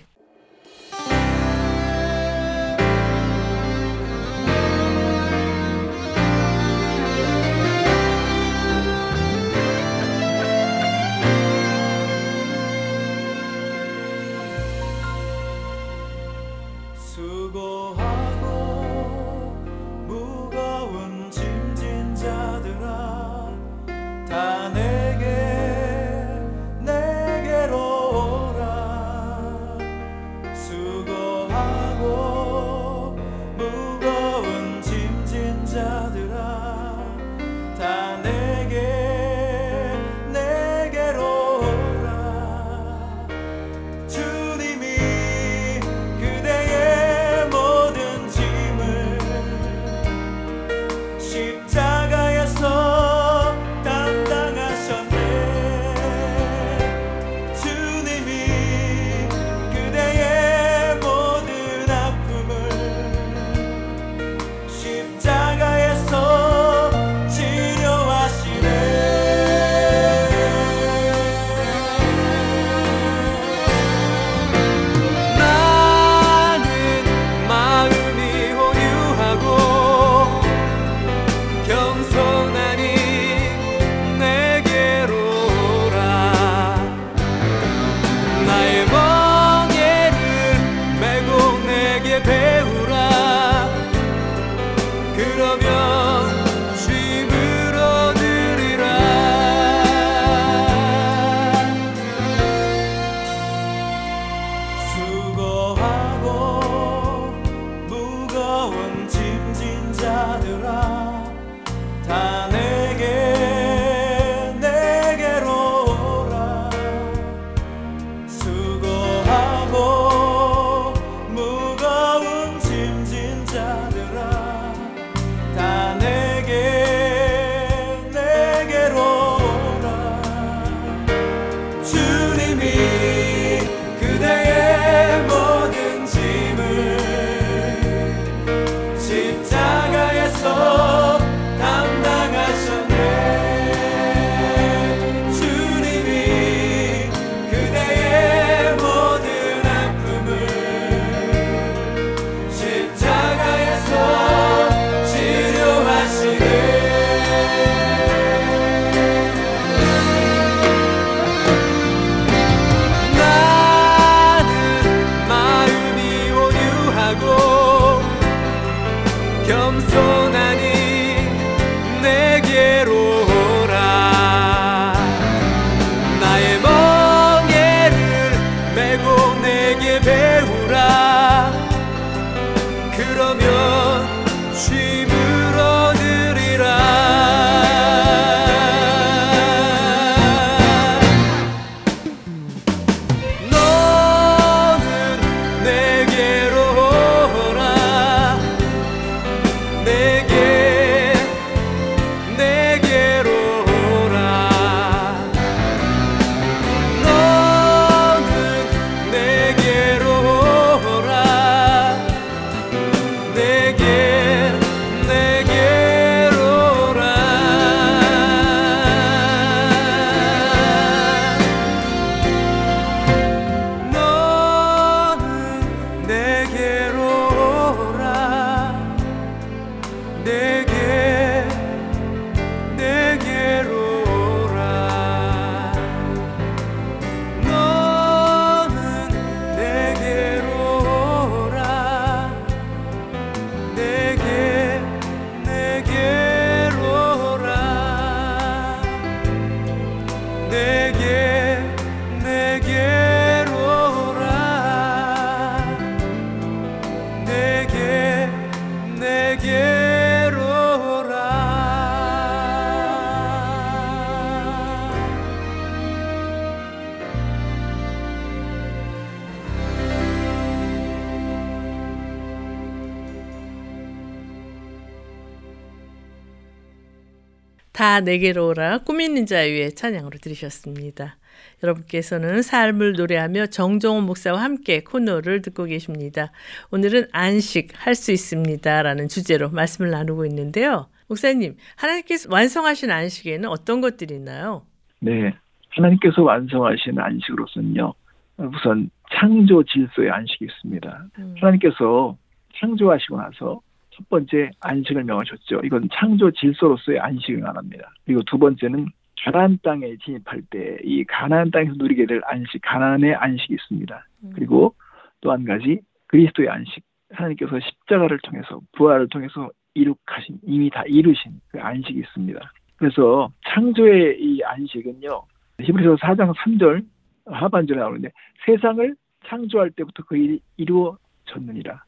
다 277.93 278.01
내게로 278.01 278.49
오라 278.49 278.79
꿈 278.79 279.03
있는 279.03 279.27
자유의 279.27 279.75
찬양으로 279.75 280.17
들으셨습니다. 280.17 281.19
여러분께서는 281.63 282.41
삶을 282.41 282.95
노래하며 282.95 283.49
정종원 283.49 284.07
목사와 284.07 284.43
함께 284.43 284.83
코너를 284.83 285.43
듣고 285.43 285.65
계십니다. 285.67 286.33
오늘은 286.71 287.09
안식 287.13 287.69
할 287.75 287.95
수 287.95 288.11
있습니다. 288.11 288.83
라는 288.83 289.09
주제로 289.09 289.51
말씀을 289.51 289.91
나누고 289.91 290.25
있는데요. 290.25 290.87
목사님, 291.07 291.57
하나님께서 291.77 292.31
완성하신 292.33 292.91
안식에는 292.91 293.47
어떤 293.51 293.83
것들이 293.83 294.15
있나요? 294.15 294.63
네. 295.01 295.35
하나님께서 295.69 296.23
완성하신 296.23 296.99
안식으로서는요. 296.99 297.93
우선 298.39 298.89
창조 299.15 299.63
질서의 299.65 300.11
안식이 300.11 300.47
있습니다. 300.47 301.07
음. 301.19 301.35
하나님께서 301.39 302.17
창조하시고 302.59 303.19
나서 303.19 303.61
첫 303.95 304.09
번째 304.09 304.51
안식을 304.61 305.05
명하셨죠. 305.05 305.61
이건 305.65 305.89
창조 305.93 306.31
질서로서의 306.31 306.99
안식을 307.01 307.41
말합니다. 307.41 307.91
그리고 308.05 308.23
두 308.23 308.39
번째는 308.39 308.87
가나안 309.25 309.59
땅에 309.63 309.97
진입할 310.05 310.43
때 310.51 310.79
이 310.83 311.05
가나안 311.05 311.51
땅에서 311.51 311.75
누리게 311.77 312.07
될 312.07 312.21
안식, 312.25 312.61
가나안의 312.63 313.15
안식이 313.15 313.55
있습니다. 313.55 314.07
음. 314.25 314.33
그리고 314.35 314.75
또 315.21 315.31
한 315.31 315.45
가지 315.45 315.81
그리스도의 316.09 316.49
안식. 316.49 316.83
하나님께서 317.13 317.61
십자가를 317.61 318.19
통해서 318.23 318.61
부활을 318.73 319.09
통해서 319.09 319.51
이룩하신 319.75 320.39
이미 320.47 320.71
다 320.71 320.83
이루신 320.87 321.41
그 321.49 321.61
안식이 321.61 321.99
있습니다. 322.01 322.41
그래서 322.77 323.31
창조의 323.49 324.19
이 324.21 324.43
안식은요. 324.43 325.23
히브리서 325.61 325.97
4장 325.97 326.35
3절 326.35 326.85
하반절에 327.27 327.79
나오는데 327.79 328.11
세상을 328.47 328.97
창조할 329.27 329.71
때부터 329.71 330.03
그 330.05 330.17
일이 330.17 330.41
이루어졌느니라. 330.57 331.85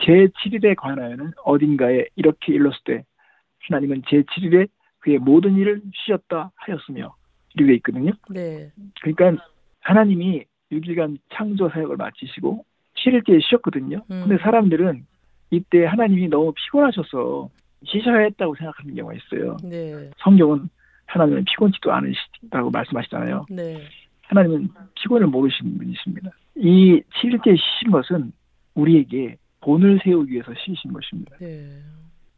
제7일에 0.00 0.76
관하여는 0.76 1.32
어딘가에 1.44 2.06
이렇게 2.16 2.54
일렀을 2.54 2.78
때 2.84 3.04
하나님은 3.68 4.02
제7일에 4.02 4.68
그의 5.00 5.18
모든 5.18 5.56
일을 5.56 5.82
쉬었다 5.94 6.50
하였으며 6.54 7.14
이렇게 7.54 7.74
있거든요. 7.76 8.12
네. 8.30 8.70
그러니까 9.00 9.44
하나님이 9.80 10.44
6일간 10.72 11.18
창조 11.32 11.68
사역을 11.68 11.96
마치시고 11.96 12.64
7일째에 12.96 13.40
쉬었거든요. 13.42 14.04
음. 14.10 14.24
근데 14.26 14.42
사람들은 14.42 15.06
이때 15.50 15.84
하나님이 15.86 16.28
너무 16.28 16.52
피곤하셔서 16.52 17.48
쉬셔야 17.84 18.18
했다고 18.18 18.54
생각하는 18.56 18.94
경우가 18.94 19.14
있어요. 19.14 19.56
네. 19.62 20.10
성경은 20.18 20.68
하나님은 21.06 21.44
피곤치도 21.44 21.90
않으시다고 21.92 22.70
말씀하시잖아요. 22.70 23.46
네. 23.50 23.82
하나님은 24.24 24.68
피곤을 24.96 25.28
모르시는 25.28 25.78
분이십니다. 25.78 26.30
이 26.56 27.00
7일째 27.00 27.56
쉬신 27.56 27.90
것은 27.90 28.32
우리에게 28.74 29.36
본을 29.60 30.00
세우기 30.02 30.32
위해서 30.32 30.52
쉬신 30.54 30.92
것입니다. 30.92 31.36
네. 31.38 31.68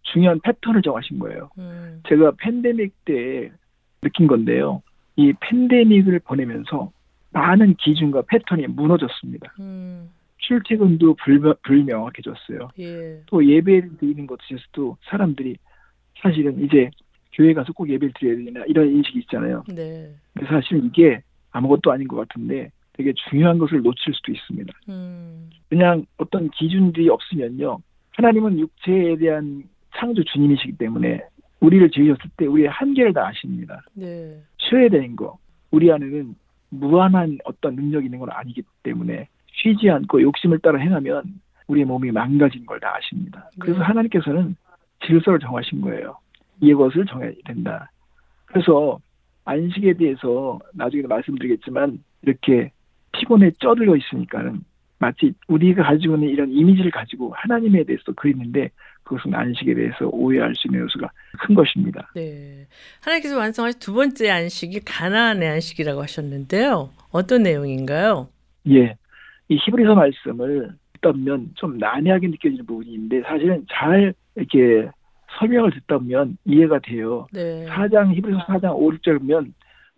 중요한 0.03 0.41
패턴을 0.41 0.83
정하신 0.83 1.19
거예요. 1.19 1.51
음. 1.59 2.03
제가 2.09 2.33
팬데믹 2.39 3.05
때 3.05 3.53
느낀 4.01 4.27
건데요. 4.27 4.83
이 5.17 5.33
팬데믹을 5.41 6.21
보내면서 6.21 6.91
많은 7.33 7.75
기준과 7.77 8.23
패턴이 8.23 8.67
무너졌습니다. 8.69 9.55
음. 9.61 10.11
출퇴근도 10.39 11.15
불명, 11.15 11.55
불명확해졌어요. 11.63 12.71
예. 12.81 13.23
또 13.27 13.47
예배를 13.47 13.99
드리는 13.99 14.27
것에서도 14.27 14.97
사람들이 15.05 15.57
사실은 16.21 16.65
이제 16.65 16.91
교회 17.33 17.53
가서 17.55 17.73
꼭 17.73 17.89
예배를 17.89 18.13
드려야 18.19 18.45
되나 18.45 18.65
이런 18.67 18.89
인식이 18.89 19.21
있잖아요. 19.21 19.65
네. 19.69 20.13
사실 20.49 20.85
이게 20.85 21.23
아무것도 21.53 21.93
아닌 21.93 22.09
것 22.09 22.17
같은데 22.17 22.73
되게 23.01 23.15
중요한 23.31 23.59
것을 23.59 23.83
놓칠 23.83 24.13
수도 24.15 24.31
있습니다. 24.33 24.73
음. 24.91 25.49
그냥 25.71 26.05
어떤 26.19 26.51
기준들이 26.51 27.09
없으면요. 27.09 27.79
하나님은 28.11 28.59
육체에 28.59 29.17
대한 29.17 29.63
창조 29.97 30.23
주님이시기 30.23 30.77
때문에 30.77 31.23
우리를 31.61 31.91
지으셨을 31.91 32.31
때 32.37 32.47
우리의 32.47 32.69
한계를 32.69 33.13
다 33.15 33.27
아십니다. 33.29 33.83
네. 33.95 34.37
쉬어야 34.59 34.89
되는 34.91 35.17
거. 35.17 35.39
우리 35.71 35.91
안에는 35.91 36.35
무한한 36.71 37.39
어떤 37.45 37.75
능력이 37.75 38.07
있는 38.07 38.19
건 38.19 38.29
아니기 38.31 38.63
때문에 38.83 39.29
쉬지 39.53 39.89
않고 39.91 40.21
욕심을 40.23 40.59
따라 40.59 40.79
행하면 40.79 41.23
우리의 41.69 41.87
몸이 41.87 42.11
망가진 42.11 42.67
걸 42.67 42.79
다 42.81 42.95
아십니다. 42.97 43.51
그래서 43.59 43.79
네. 43.79 43.85
하나님께서는 43.85 44.57
질서를 45.07 45.39
정하신 45.39 45.81
거예요. 45.81 46.17
이것을 46.61 47.07
정해야 47.07 47.33
된다. 47.47 47.91
그래서 48.47 48.99
안식에 49.47 49.95
대해서 49.95 50.59
나중에 50.75 51.03
말씀드리겠지만 51.07 52.03
이렇게 52.23 52.71
피곤에 53.31 53.53
쪄들어 53.61 53.97
있으니까는 53.97 54.61
마치 54.99 55.33
우리가 55.47 55.85
가지고 55.85 56.17
있는 56.17 56.29
이런 56.29 56.51
이미지를 56.51 56.91
가지고 56.91 57.33
하나님에 57.37 57.85
대해서 57.85 58.13
그리는데 58.17 58.71
그것은 59.05 59.35
안식에 59.35 59.73
대해서 59.73 60.09
오해할 60.09 60.55
수 60.57 60.69
있는 60.69 60.81
요소가 60.81 61.11
큰 61.39 61.55
것입니다. 61.55 62.11
네. 62.15 62.67
하나님께서 63.01 63.39
완성하신 63.39 63.81
두 63.81 63.95
번째 63.95 64.31
안식이 64.31 64.81
가나안의 64.81 65.49
안식이라고 65.49 66.03
하셨는데요. 66.03 66.91
어떤 67.13 67.45
내용인가요? 67.45 68.29
예. 68.69 68.97
이 69.49 69.57
히브리서 69.57 69.95
말씀을 69.95 70.73
듣다 70.95 71.13
보면 71.13 71.53
좀 71.55 71.79
난해하게 71.79 72.29
느껴지는 72.29 72.67
부분이 72.67 72.93
있는데 72.93 73.23
사실은 73.23 73.65
잘 73.73 74.13
이렇게 74.35 74.91
설명을 75.39 75.71
듣다 75.73 75.99
보면 75.99 76.37
이해가 76.45 76.81
돼요. 76.81 77.27
네. 77.33 77.65
4장 77.67 78.13
히브리서 78.15 78.41
4장 78.41 78.75
5, 78.75 78.91
6절 78.91 79.21
보면 79.21 79.55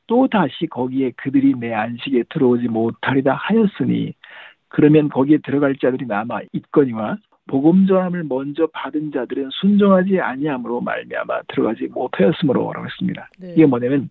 또 0.06 0.28
다시 0.28 0.66
거기에 0.66 1.12
그들이 1.16 1.54
내 1.58 1.72
안식에 1.72 2.24
들어오지 2.30 2.68
못하리다 2.68 3.32
하였으니 3.34 4.14
그러면 4.68 5.08
거기에 5.08 5.38
들어갈 5.38 5.76
자들이 5.76 6.06
남아 6.06 6.40
있거니와 6.52 7.16
복음 7.46 7.86
전함을 7.86 8.24
먼저 8.24 8.66
받은 8.72 9.12
자들은 9.12 9.50
순종하지 9.60 10.20
아니함으로 10.20 10.80
말미암아 10.80 11.42
들어가지 11.48 11.88
못하였으므로라고 11.88 12.86
했습니다. 12.86 13.28
네. 13.38 13.52
이게 13.52 13.66
뭐냐면 13.66 14.08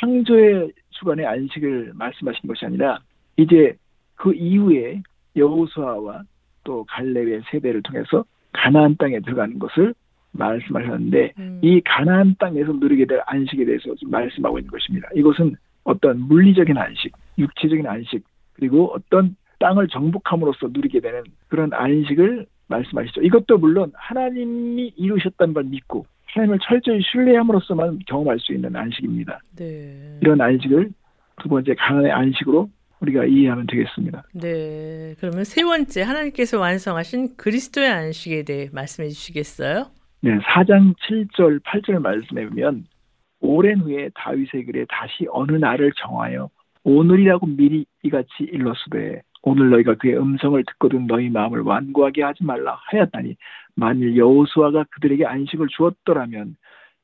창조의 0.00 0.72
주관의 0.90 1.26
안식을 1.26 1.92
말씀하신 1.94 2.48
것이 2.48 2.66
아니라 2.66 2.98
이제 3.36 3.74
그 4.14 4.32
이후에 4.34 5.02
여호수아와 5.36 6.22
또 6.62 6.84
갈렙의 6.84 7.42
세대를 7.50 7.82
통해서 7.82 8.24
가나안 8.52 8.96
땅에 8.96 9.20
들어가는 9.20 9.58
것을 9.58 9.94
말씀하셨는데 10.34 11.32
음. 11.38 11.60
이 11.62 11.80
가나안 11.84 12.36
땅에서 12.38 12.72
누리게 12.72 13.06
될 13.06 13.20
안식에 13.26 13.64
대해서 13.64 13.94
좀 13.96 14.10
말씀하고 14.10 14.58
있는 14.58 14.70
것입니다. 14.70 15.08
이것은 15.14 15.56
어떤 15.84 16.20
물리적인 16.20 16.76
안식, 16.76 17.12
육체적인 17.38 17.86
안식, 17.86 18.24
그리고 18.54 18.92
어떤 18.94 19.36
땅을 19.58 19.88
정복함으로써 19.88 20.68
누리게 20.72 21.00
되는 21.00 21.22
그런 21.48 21.72
안식을 21.72 22.46
말씀하시죠. 22.68 23.22
이것도 23.22 23.58
물론 23.58 23.92
하나님이 23.94 24.92
이루셨다는 24.96 25.54
걸 25.54 25.64
믿고 25.64 26.06
하나님을 26.26 26.58
철저히 26.62 27.00
신뢰함으로써만 27.02 28.00
경험할 28.06 28.38
수 28.40 28.52
있는 28.52 28.74
안식입니다. 28.74 29.40
네. 29.56 30.18
이런 30.20 30.40
안식을 30.40 30.90
두 31.42 31.48
번째 31.48 31.74
가나의 31.74 32.10
안식으로 32.10 32.68
우리가 33.00 33.24
이해하면 33.24 33.66
되겠습니다. 33.66 34.24
네. 34.32 35.14
그러면 35.20 35.44
세 35.44 35.62
번째 35.62 36.02
하나님께서 36.02 36.58
완성하신 36.58 37.36
그리스도의 37.36 37.88
안식에 37.88 38.44
대해 38.44 38.68
말씀해 38.72 39.08
주시겠어요? 39.08 39.86
네, 40.24 40.38
4장 40.38 40.94
7절, 41.00 41.60
8절 41.60 41.98
말씀에 41.98 42.48
보면 42.48 42.86
오랜 43.40 43.80
후에 43.80 44.08
다윗의 44.14 44.64
글에 44.64 44.86
다시 44.88 45.26
어느 45.30 45.52
날을 45.52 45.92
정하여 45.98 46.48
오늘이라고 46.82 47.44
미리 47.44 47.84
이같이 48.02 48.30
일렀으되 48.40 49.20
오늘 49.42 49.68
너희가 49.68 49.96
그의 49.96 50.16
음성을 50.16 50.64
듣거든 50.64 51.06
너희 51.06 51.28
마음을 51.28 51.60
완고하게 51.60 52.22
하지 52.22 52.42
말라 52.42 52.78
하였다니 52.86 53.36
만일 53.74 54.16
여호수아가 54.16 54.86
그들에게 54.92 55.26
안식을 55.26 55.66
주었더라면 55.68 56.56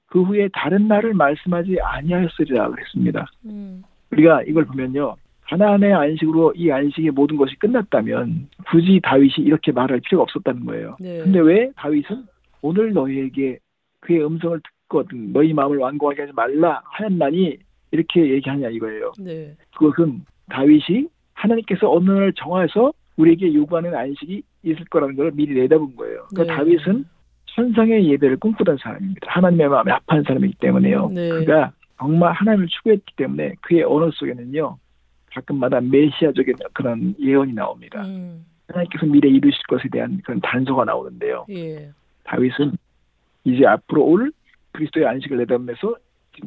그 0.06 0.22
후에 0.22 0.48
다른 0.54 0.88
날을 0.88 1.12
말씀하지 1.12 1.76
아니하였으리라 1.78 2.70
그랬습니다. 2.70 3.26
음. 3.44 3.82
우리가 4.12 4.44
이걸 4.44 4.64
보면요. 4.64 5.16
하나님의 5.42 5.92
안식으로 5.92 6.54
이 6.56 6.70
안식의 6.70 7.10
모든 7.10 7.36
것이 7.36 7.54
끝났다면 7.56 8.48
굳이 8.70 8.98
다윗이 9.02 9.34
이렇게 9.40 9.72
말할 9.72 10.00
필요가 10.00 10.22
없었다는 10.22 10.64
거예요. 10.64 10.96
네. 11.00 11.18
근데 11.18 11.38
왜 11.40 11.70
다윗은 11.76 12.29
오늘 12.62 12.92
너희에게 12.92 13.58
그의 14.00 14.24
음성을 14.24 14.60
듣거든 14.60 15.32
너희 15.32 15.52
마음을 15.52 15.78
완고하게 15.78 16.22
하지 16.22 16.32
말라 16.34 16.82
하였나니 16.84 17.58
이렇게 17.92 18.30
얘기하냐 18.30 18.68
이거예요. 18.68 19.12
네. 19.20 19.54
그것은 19.76 20.24
다윗이 20.50 21.08
하나님께서 21.34 21.90
어느 21.90 22.10
날 22.10 22.32
정해서 22.34 22.92
우리에게 23.16 23.52
요구하는 23.54 23.94
안식이 23.94 24.42
있을 24.62 24.84
거라는 24.86 25.16
걸 25.16 25.30
미리 25.32 25.54
내다본 25.54 25.96
거예요. 25.96 26.26
그러니까 26.30 26.54
네. 26.54 26.58
다윗은 26.58 27.04
천상의 27.46 28.08
예배를 28.10 28.36
꿈꾸던 28.36 28.78
사람입니다. 28.78 29.26
하나님의 29.28 29.68
마음에 29.68 29.92
합한 29.92 30.22
사람이기 30.24 30.54
때문에요. 30.60 31.08
네. 31.08 31.28
그가 31.30 31.72
정말 31.98 32.32
하나님을 32.32 32.68
추구했기 32.68 33.16
때문에 33.16 33.54
그의 33.62 33.82
언어 33.82 34.10
속에는요 34.10 34.78
가끔마다 35.32 35.80
메시아적인 35.80 36.56
그런 36.72 37.14
예언이 37.20 37.52
나옵니다. 37.52 38.02
음. 38.04 38.44
하나님께서 38.68 39.06
미래 39.06 39.28
이루실 39.28 39.60
것에 39.68 39.88
대한 39.90 40.20
그런 40.24 40.40
단서가 40.40 40.84
나오는데요. 40.84 41.46
예. 41.50 41.90
다윗은 42.24 42.72
이제 43.44 43.66
앞으로 43.66 44.04
올 44.04 44.32
그리스도의 44.72 45.06
안식을 45.06 45.38
내다보면서 45.38 45.96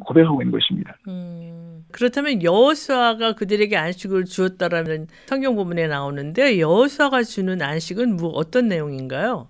고백하고 0.00 0.42
있는 0.42 0.52
것입니다. 0.52 0.96
음, 1.06 1.84
그렇다면 1.92 2.42
여호수아가 2.42 3.34
그들에게 3.34 3.76
안식을 3.76 4.24
주었다라는 4.24 5.06
성경 5.26 5.54
부분에 5.54 5.86
나오는데 5.86 6.58
여호수아가 6.58 7.22
주는 7.22 7.60
안식은 7.62 8.16
뭐 8.16 8.30
어떤 8.30 8.68
내용인가요? 8.68 9.48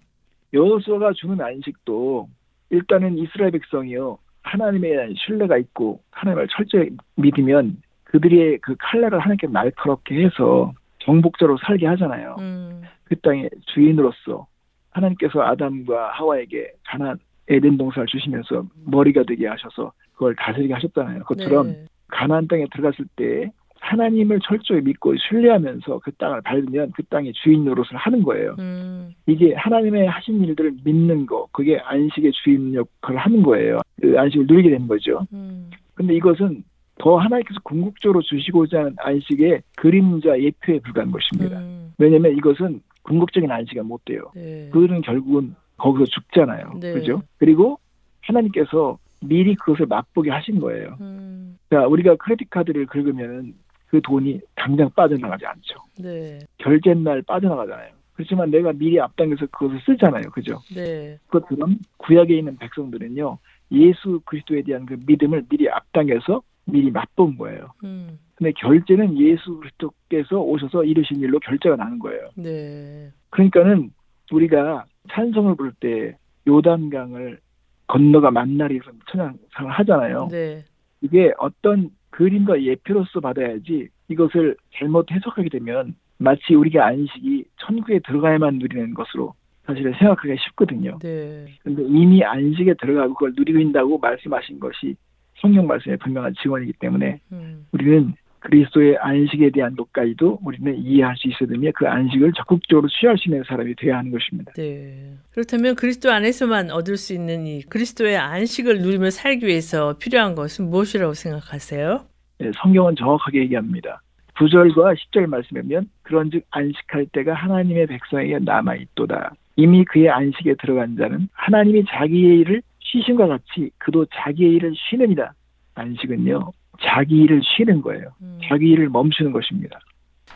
여호수아가 0.52 1.12
주는 1.14 1.40
안식도 1.40 2.28
일단은 2.70 3.18
이스라엘 3.18 3.52
백성이요 3.52 4.18
하나님에 4.42 4.90
대한 4.90 5.14
신뢰가 5.16 5.56
있고 5.58 6.00
하나님을 6.10 6.48
철저히 6.48 6.90
믿으면 7.16 7.82
그들의 8.04 8.58
그 8.58 8.76
칼날을 8.78 9.18
하나님께 9.20 9.48
날카롭게 9.48 10.24
해서 10.24 10.72
정복자로 11.00 11.58
살게 11.58 11.86
하잖아요. 11.86 12.36
음. 12.38 12.82
그 13.04 13.16
땅의 13.20 13.50
주인으로서 13.72 14.46
하나님께서 14.94 15.42
아담과 15.42 16.12
하와에게 16.12 16.72
가난 16.86 17.18
에덴 17.48 17.76
동산을 17.76 18.06
주시면서 18.06 18.66
머리가 18.86 19.22
되게 19.24 19.46
하셔서 19.46 19.92
그걸 20.14 20.34
다스리게 20.36 20.72
하셨잖아요. 20.72 21.20
그것처럼 21.24 21.68
네. 21.68 21.84
가나안 22.08 22.48
땅에 22.48 22.64
들어갔을 22.72 23.04
때 23.16 23.50
하나님을 23.80 24.40
철저히 24.40 24.80
믿고 24.80 25.14
신뢰하면서 25.16 25.98
그 25.98 26.10
땅을 26.12 26.40
밟으면 26.42 26.92
그 26.96 27.02
땅의 27.04 27.34
주인 27.34 27.64
노릇을 27.66 27.96
하는 27.96 28.22
거예요. 28.22 28.56
음. 28.58 29.12
이게 29.26 29.52
하나님의 29.54 30.06
하신 30.06 30.42
일들을 30.44 30.76
믿는 30.84 31.26
거, 31.26 31.46
그게 31.52 31.78
안식의 31.78 32.32
주인 32.32 32.74
역할을 32.74 33.18
하는 33.18 33.42
거예요. 33.42 33.80
그 34.00 34.18
안식을 34.18 34.46
누리게 34.46 34.70
되는 34.70 34.88
거죠. 34.88 35.26
음. 35.34 35.70
근데 35.94 36.14
이것은 36.14 36.64
더 36.96 37.18
하나님께서 37.18 37.60
궁극적으로 37.62 38.22
주시고자 38.22 38.78
하는 38.78 38.94
안식의 38.98 39.62
그림자 39.76 40.40
예표에 40.40 40.78
불과한 40.78 41.10
것입니다. 41.10 41.58
음. 41.58 41.92
왜냐하면 41.98 42.32
이것은 42.38 42.80
궁극적인 43.04 43.50
안식이 43.50 43.80
못 43.80 44.04
돼요. 44.04 44.32
네. 44.34 44.68
그들은 44.72 45.02
결국은 45.02 45.54
거기서 45.76 46.06
죽잖아요. 46.06 46.72
네. 46.80 46.92
그죠? 46.92 47.22
그리고 47.38 47.78
하나님께서 48.22 48.98
미리 49.22 49.54
그것을 49.54 49.86
맛보게 49.86 50.30
하신 50.30 50.60
거예요. 50.60 50.96
음. 51.00 51.58
자, 51.70 51.86
우리가 51.86 52.16
크레딧 52.16 52.50
카드를 52.50 52.86
긁으면 52.86 53.54
그 53.86 54.00
돈이 54.02 54.40
당장 54.54 54.90
빠져나가지 54.90 55.46
않죠. 55.46 55.74
네. 55.98 56.38
결제 56.58 56.94
날 56.94 57.22
빠져나가잖아요. 57.22 57.92
그렇지만 58.14 58.50
내가 58.50 58.72
미리 58.72 59.00
앞당겨서 59.00 59.46
그것을 59.46 59.80
쓰잖아요. 59.84 60.30
그죠? 60.30 60.60
네. 60.74 61.18
그것처럼 61.26 61.78
구약에 61.98 62.36
있는 62.36 62.56
백성들은요. 62.56 63.38
예수 63.72 64.20
그리스도에 64.24 64.62
대한 64.62 64.86
그 64.86 64.96
믿음을 65.06 65.44
미리 65.48 65.68
앞당겨서 65.68 66.42
미리 66.66 66.90
맛본 66.90 67.36
거예요. 67.36 67.68
음. 67.84 68.18
근데 68.34 68.52
결제는 68.52 69.18
예수 69.18 69.58
그리스도께서 69.58 70.40
오셔서 70.40 70.84
이루신 70.84 71.20
일로 71.20 71.38
결제가 71.40 71.76
나는 71.76 71.98
거예요. 71.98 72.30
네. 72.36 73.10
그러니까는 73.30 73.90
우리가 74.32 74.84
찬송을 75.10 75.56
부를 75.56 75.72
때 75.80 76.16
요단강을 76.46 77.38
건너가 77.86 78.30
만나리에서 78.30 78.90
천양상을 79.10 79.70
하잖아요. 79.70 80.28
네. 80.30 80.64
이게 81.00 81.32
어떤 81.38 81.90
그림과 82.10 82.62
예표로서 82.62 83.20
받아야지 83.20 83.88
이것을 84.08 84.56
잘못 84.74 85.10
해석하게 85.10 85.48
되면 85.50 85.94
마치 86.18 86.54
우리가 86.54 86.86
안식이 86.86 87.44
천국에 87.60 88.00
들어가야만 88.00 88.58
누리는 88.58 88.94
것으로 88.94 89.34
사실은 89.66 89.92
생각하기가 89.98 90.34
쉽거든요. 90.46 90.98
네. 91.00 91.46
근데 91.62 91.82
이미 91.82 92.22
안식에 92.22 92.74
들어가고 92.74 93.14
그걸 93.14 93.32
누리고 93.36 93.58
있다고 93.58 93.98
말씀하신 93.98 94.60
것이 94.60 94.96
성경 95.40 95.66
말씀의 95.66 95.98
분명한 95.98 96.34
증언이기 96.42 96.74
때문에 96.80 97.20
음. 97.32 97.66
우리는 97.72 98.14
그리스도의 98.44 98.98
안식에 98.98 99.50
대한 99.50 99.74
것까지도 99.74 100.38
우리는 100.44 100.76
이해할 100.76 101.16
수 101.16 101.28
있어야 101.28 101.48
되며 101.48 101.70
그 101.74 101.88
안식을 101.88 102.32
적극적으로 102.36 102.88
취할 102.88 103.16
수 103.16 103.28
있는 103.28 103.42
사람이 103.46 103.74
되어야 103.76 103.98
하는 103.98 104.10
것입니다. 104.10 104.52
네. 104.52 105.14
그렇다면 105.30 105.74
그리스도 105.74 106.12
안에서만 106.12 106.70
얻을 106.70 106.98
수 106.98 107.14
있는 107.14 107.46
이 107.46 107.62
그리스도의 107.62 108.18
안식을 108.18 108.80
누리며 108.82 109.10
살기 109.10 109.46
위해서 109.46 109.96
필요한 109.98 110.34
것은 110.34 110.68
무엇이라고 110.68 111.14
생각하세요? 111.14 112.04
네, 112.38 112.50
성경은 112.54 112.96
정확하게 112.96 113.40
얘기합니다. 113.40 114.02
9절과 114.36 114.96
10절 114.96 115.26
말씀이면 115.26 115.88
그런즉 116.02 116.44
안식할 116.50 117.06
때가 117.12 117.34
하나님의 117.34 117.86
백성에게 117.86 118.40
남아 118.40 118.74
있도다. 118.74 119.34
이미 119.56 119.84
그의 119.84 120.10
안식에 120.10 120.56
들어간 120.60 120.96
자는 120.96 121.28
하나님이 121.32 121.84
자기의 121.88 122.40
일을 122.40 122.62
쉬신과 122.84 123.26
같이 123.26 123.70
그도 123.78 124.06
자기의 124.14 124.52
일을 124.52 124.74
쉬느니라. 124.76 125.32
안식은요 125.74 126.52
자기 126.82 127.16
일을 127.22 127.40
쉬는 127.42 127.82
거예요. 127.82 128.12
음. 128.22 128.38
자기 128.48 128.70
일을 128.70 128.88
멈추는 128.88 129.32
것입니다. 129.32 129.78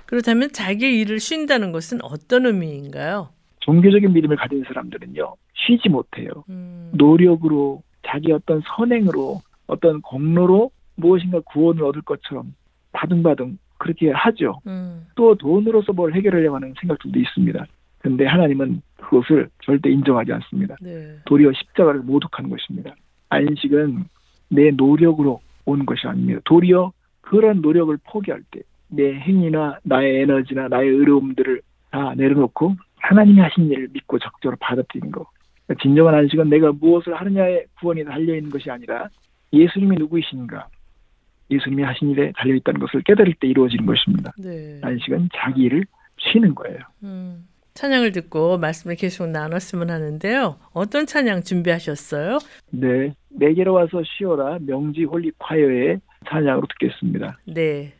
그렇다면 0.07 0.51
자기 0.53 1.01
일을 1.01 1.21
쉰다는 1.21 1.73
것은 1.73 2.01
어떤 2.03 2.47
의미인가요? 2.47 3.29
종교적인 3.61 4.13
믿음을 4.13 4.37
가진 4.37 4.65
사람들은요 4.65 5.35
쉬지 5.55 5.89
못해요. 5.89 6.31
음. 6.49 6.91
노력으로 6.95 7.83
자기 8.07 8.33
어떤 8.33 8.63
선행으로 8.77 9.41
어떤 9.67 10.01
공로로 10.01 10.71
무엇인가 10.97 11.41
구원을 11.41 11.85
얻을 11.85 12.03
것처럼 12.03 12.55
바둥바둥 12.93 13.59
그렇게 13.79 14.11
하죠. 14.11 14.61
음. 14.67 15.07
또 15.15 15.35
돈으로서 15.37 15.93
뭘 15.93 16.15
해결하려고 16.15 16.57
하는 16.57 16.75
생각들도 16.81 17.19
있습니다. 17.19 17.67
근데 17.99 18.27
하나님은 18.27 18.83
그것을 18.97 19.49
절대 19.63 19.91
인정하지 19.91 20.33
않습니다. 20.33 20.77
네. 20.81 21.17
도리어 21.25 21.53
십자가를 21.53 22.01
모독하는 22.01 22.51
것입니다. 22.51 22.95
안식은 23.29 24.05
내 24.51 24.71
노력으로 24.71 25.41
온 25.65 25.85
것이 25.85 26.07
아닙니다. 26.07 26.41
도리어 26.45 26.93
그런 27.21 27.61
노력을 27.61 27.97
포기할 28.05 28.43
때 28.51 28.63
내 28.89 29.15
행위나 29.15 29.79
나의 29.85 30.23
에너지나 30.23 30.69
나의 30.69 30.89
의로움들을 30.89 31.61
다 31.91 32.15
내려놓고 32.17 32.77
하나님이 33.01 33.41
하신 33.41 33.71
일을 33.71 33.89
믿고 33.93 34.19
적절로 34.19 34.57
받아들이는 34.61 35.13
거. 35.13 35.27
그러니까 35.67 35.83
진정한 35.83 36.15
안식은 36.15 36.49
내가 36.49 36.73
무엇을 36.73 37.15
하느냐에 37.15 37.65
구원이 37.81 38.05
달려있는 38.05 38.51
것이 38.51 38.71
아니라 38.71 39.09
예수님이 39.53 39.97
누구이신가 39.97 40.69
예수님이 41.51 41.83
하신 41.83 42.11
일에 42.11 42.33
달려있다는 42.37 42.81
것을 42.81 43.03
깨달을 43.03 43.35
때 43.41 43.47
이루어지는 43.49 43.87
것입니다. 43.87 44.33
네. 44.39 44.81
안식은 44.83 45.31
자기 45.35 45.63
일을 45.63 45.85
쉬는 46.19 46.55
거예요. 46.55 46.79
음. 47.05 47.47
찬양을 47.79 48.11
듣고 48.11 48.59
말씀을 48.59 48.97
계속 48.97 49.29
나눴으면 49.29 49.89
하는데요. 49.89 50.57
어떤 50.73 51.07
찬양 51.07 51.45
준비하셨어요? 51.45 52.39
네. 52.73 53.15
내게로 53.29 53.73
와서 53.73 54.03
쉬어라 54.05 54.59
명지 54.63 55.05
홀리 55.05 55.31
콰이어의 55.39 56.01
찬양으로 56.29 56.67
듣겠습니다. 56.67 57.39
네. 57.47 57.93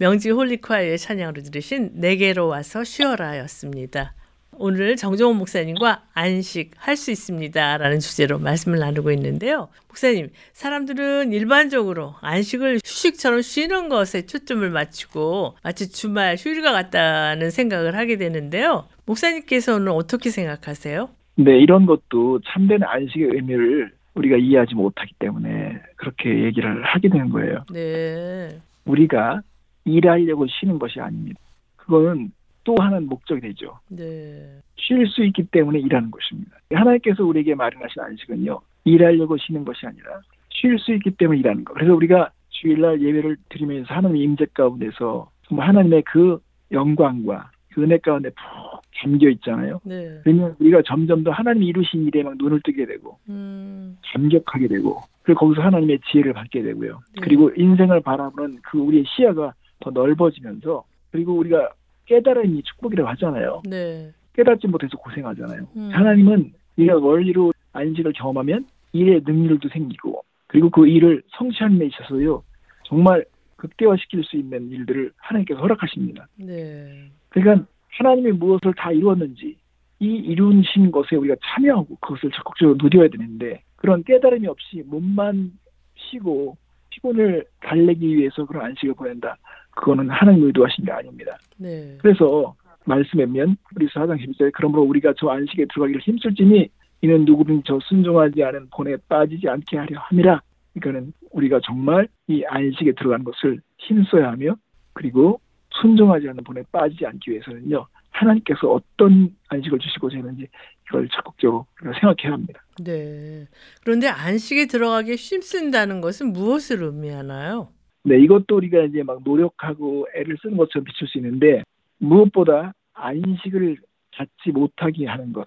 명지 0.00 0.30
홀리콰의 0.30 0.96
찬양으로 0.96 1.42
들으신 1.42 1.90
내게로 1.94 2.46
와서 2.46 2.84
쉬어라였습니다. 2.84 4.14
오늘 4.60 4.96
정정원 4.96 5.36
목사님과 5.38 6.02
안식 6.14 6.70
할 6.76 6.96
수 6.96 7.10
있습니다. 7.10 7.78
라는 7.78 7.98
주제로 7.98 8.38
말씀을 8.38 8.78
나누고 8.78 9.10
있는데요. 9.12 9.68
목사님, 9.88 10.30
사람들은 10.52 11.32
일반적으로 11.32 12.14
안식을 12.20 12.78
휴식처럼 12.84 13.42
쉬는 13.42 13.88
것에 13.88 14.26
초점을 14.26 14.68
맞추고 14.70 15.56
마치 15.62 15.90
주말 15.90 16.36
휴일과 16.38 16.72
같다는 16.72 17.50
생각을 17.50 17.96
하게 17.96 18.16
되는데요. 18.16 18.86
목사님께서는 19.06 19.90
어떻게 19.92 20.30
생각하세요? 20.30 21.08
네, 21.36 21.58
이런 21.58 21.86
것도 21.86 22.40
참된 22.46 22.82
안식의 22.84 23.30
의미를 23.32 23.92
우리가 24.14 24.36
이해하지 24.36 24.74
못하기 24.74 25.14
때문에 25.20 25.80
그렇게 25.96 26.44
얘기를 26.44 26.84
하게 26.84 27.08
되는 27.08 27.30
거예요. 27.30 27.64
네. 27.72 28.60
우리가 28.84 29.42
일하려고 29.88 30.46
쉬는 30.46 30.78
것이 30.78 31.00
아닙니다. 31.00 31.40
그거는 31.76 32.32
또 32.64 32.76
하나는 32.78 33.08
목적이 33.08 33.40
되죠. 33.40 33.78
네. 33.88 34.60
쉴 34.76 35.06
수 35.06 35.24
있기 35.24 35.44
때문에 35.44 35.78
일하는 35.78 36.10
것입니다. 36.10 36.56
하나님께서 36.72 37.24
우리에게 37.24 37.54
마련하신 37.54 38.02
안식은요, 38.02 38.60
일하려고 38.84 39.36
쉬는 39.38 39.64
것이 39.64 39.86
아니라 39.86 40.20
쉴 40.50 40.78
수 40.78 40.92
있기 40.92 41.12
때문에 41.12 41.40
일하는 41.40 41.64
것. 41.64 41.74
그래서 41.74 41.94
우리가 41.94 42.30
주일날 42.50 43.00
예배를 43.00 43.36
드리면서 43.48 43.94
하나님의 43.94 44.22
임재 44.22 44.46
가운데서 44.52 45.30
정말 45.46 45.68
하나님의 45.68 46.02
그 46.02 46.40
영광과 46.72 47.50
그 47.72 47.82
은혜 47.82 47.98
가운데 47.98 48.30
푹 48.30 48.82
잠겨 49.00 49.28
있잖아요. 49.30 49.80
네. 49.84 50.20
그러면 50.24 50.56
우리가 50.58 50.82
점점 50.84 51.22
더 51.22 51.30
하나님이 51.30 51.66
이루신 51.66 52.06
일에 52.06 52.22
막 52.22 52.34
눈을 52.36 52.60
뜨게 52.64 52.86
되고 52.86 53.18
음. 53.28 53.96
감격하게 54.12 54.68
되고 54.68 55.00
그리고 55.22 55.40
거기서 55.40 55.62
하나님의 55.62 56.00
지혜를 56.10 56.32
받게 56.32 56.62
되고요. 56.62 57.00
네. 57.14 57.20
그리고 57.22 57.50
인생을 57.56 58.00
바라보는 58.00 58.58
그 58.62 58.78
우리의 58.78 59.04
시야가 59.06 59.52
더 59.80 59.90
넓어지면서 59.90 60.84
그리고 61.10 61.34
우리가 61.34 61.72
깨달음이 62.06 62.62
축복이라고 62.62 63.08
하잖아요. 63.10 63.62
네. 63.68 64.12
깨닫지 64.34 64.66
못해서 64.68 64.96
고생하잖아요. 64.96 65.68
음. 65.76 65.90
하나님은 65.92 66.52
우리가 66.76 66.96
원리로 66.96 67.52
안식을 67.72 68.12
경험하면 68.12 68.66
일의 68.92 69.22
능률도 69.26 69.68
생기고 69.68 70.22
그리고 70.46 70.70
그 70.70 70.86
일을 70.86 71.22
성취하는 71.36 71.78
데 71.78 71.86
있어서요 71.86 72.42
정말 72.86 73.24
극대화시킬 73.56 74.24
수 74.24 74.36
있는 74.36 74.70
일들을 74.70 75.12
하나님께서 75.16 75.60
허락하십니다. 75.60 76.26
네. 76.36 77.10
그러니까 77.28 77.66
하나님이 77.90 78.32
무엇을 78.32 78.72
다 78.76 78.92
이루었는지 78.92 79.56
이 80.00 80.06
이루신 80.06 80.92
것에 80.92 81.16
우리가 81.16 81.34
참여하고 81.44 81.96
그것을 81.96 82.30
적극적으로 82.30 82.78
누려야 82.80 83.08
되는데 83.08 83.62
그런 83.76 84.04
깨달음이 84.04 84.46
없이 84.46 84.82
몸만 84.86 85.52
쉬고 85.96 86.56
피곤을 86.90 87.44
달래기 87.60 88.16
위해서 88.16 88.46
그런 88.46 88.66
안식을 88.66 88.94
보낸다. 88.94 89.36
그거는 89.78 90.10
하나님 90.10 90.44
의도하신 90.44 90.84
게 90.84 90.92
아닙니다. 90.92 91.38
네. 91.56 91.96
그래서 92.00 92.54
말씀에 92.84 93.26
면 93.26 93.56
우리 93.76 93.86
사장 93.92 94.16
11절에 94.16 94.50
그러므로 94.54 94.82
우리가 94.82 95.14
저 95.16 95.28
안식에 95.28 95.66
들어가기를 95.66 96.00
힘쓸지니 96.02 96.68
이는 97.02 97.24
누구든 97.24 97.62
저 97.64 97.78
순종하지 97.84 98.42
않은 98.42 98.68
본에 98.70 98.96
빠지지 99.08 99.48
않게 99.48 99.76
하려 99.76 100.00
함이라. 100.00 100.42
이거는 100.76 101.12
우리가 101.30 101.60
정말 101.64 102.08
이 102.26 102.44
안식에 102.44 102.92
들어간 102.92 103.24
것을 103.24 103.60
힘써야 103.78 104.32
하며 104.32 104.56
그리고 104.94 105.40
순종하지 105.80 106.28
않는 106.28 106.42
본에 106.44 106.62
빠지지 106.72 107.06
않기 107.06 107.30
위해서는요. 107.30 107.86
하나님께서 108.10 108.68
어떤 108.68 109.30
안식을 109.48 109.78
주시고자 109.78 110.16
했는지 110.16 110.48
이걸 110.88 111.08
적극적으로 111.08 111.66
생각해야 111.80 112.32
합니다. 112.32 112.60
네. 112.82 113.46
그런데 113.84 114.08
안식에 114.08 114.66
들어가기 114.66 115.14
힘쓴다는 115.14 116.00
것은 116.00 116.32
무엇을 116.32 116.82
의미하나요? 116.82 117.68
네, 118.08 118.18
이것도 118.20 118.56
우리가 118.56 118.84
이제 118.84 119.02
막 119.02 119.20
노력하고 119.22 120.06
애를 120.14 120.38
쓰는 120.40 120.56
것처럼 120.56 120.84
비출 120.84 121.06
수 121.08 121.18
있는데 121.18 121.62
무엇보다 121.98 122.72
안식을 122.94 123.76
갖지 124.16 124.50
못하게 124.50 125.06
하는 125.06 125.32
것, 125.34 125.46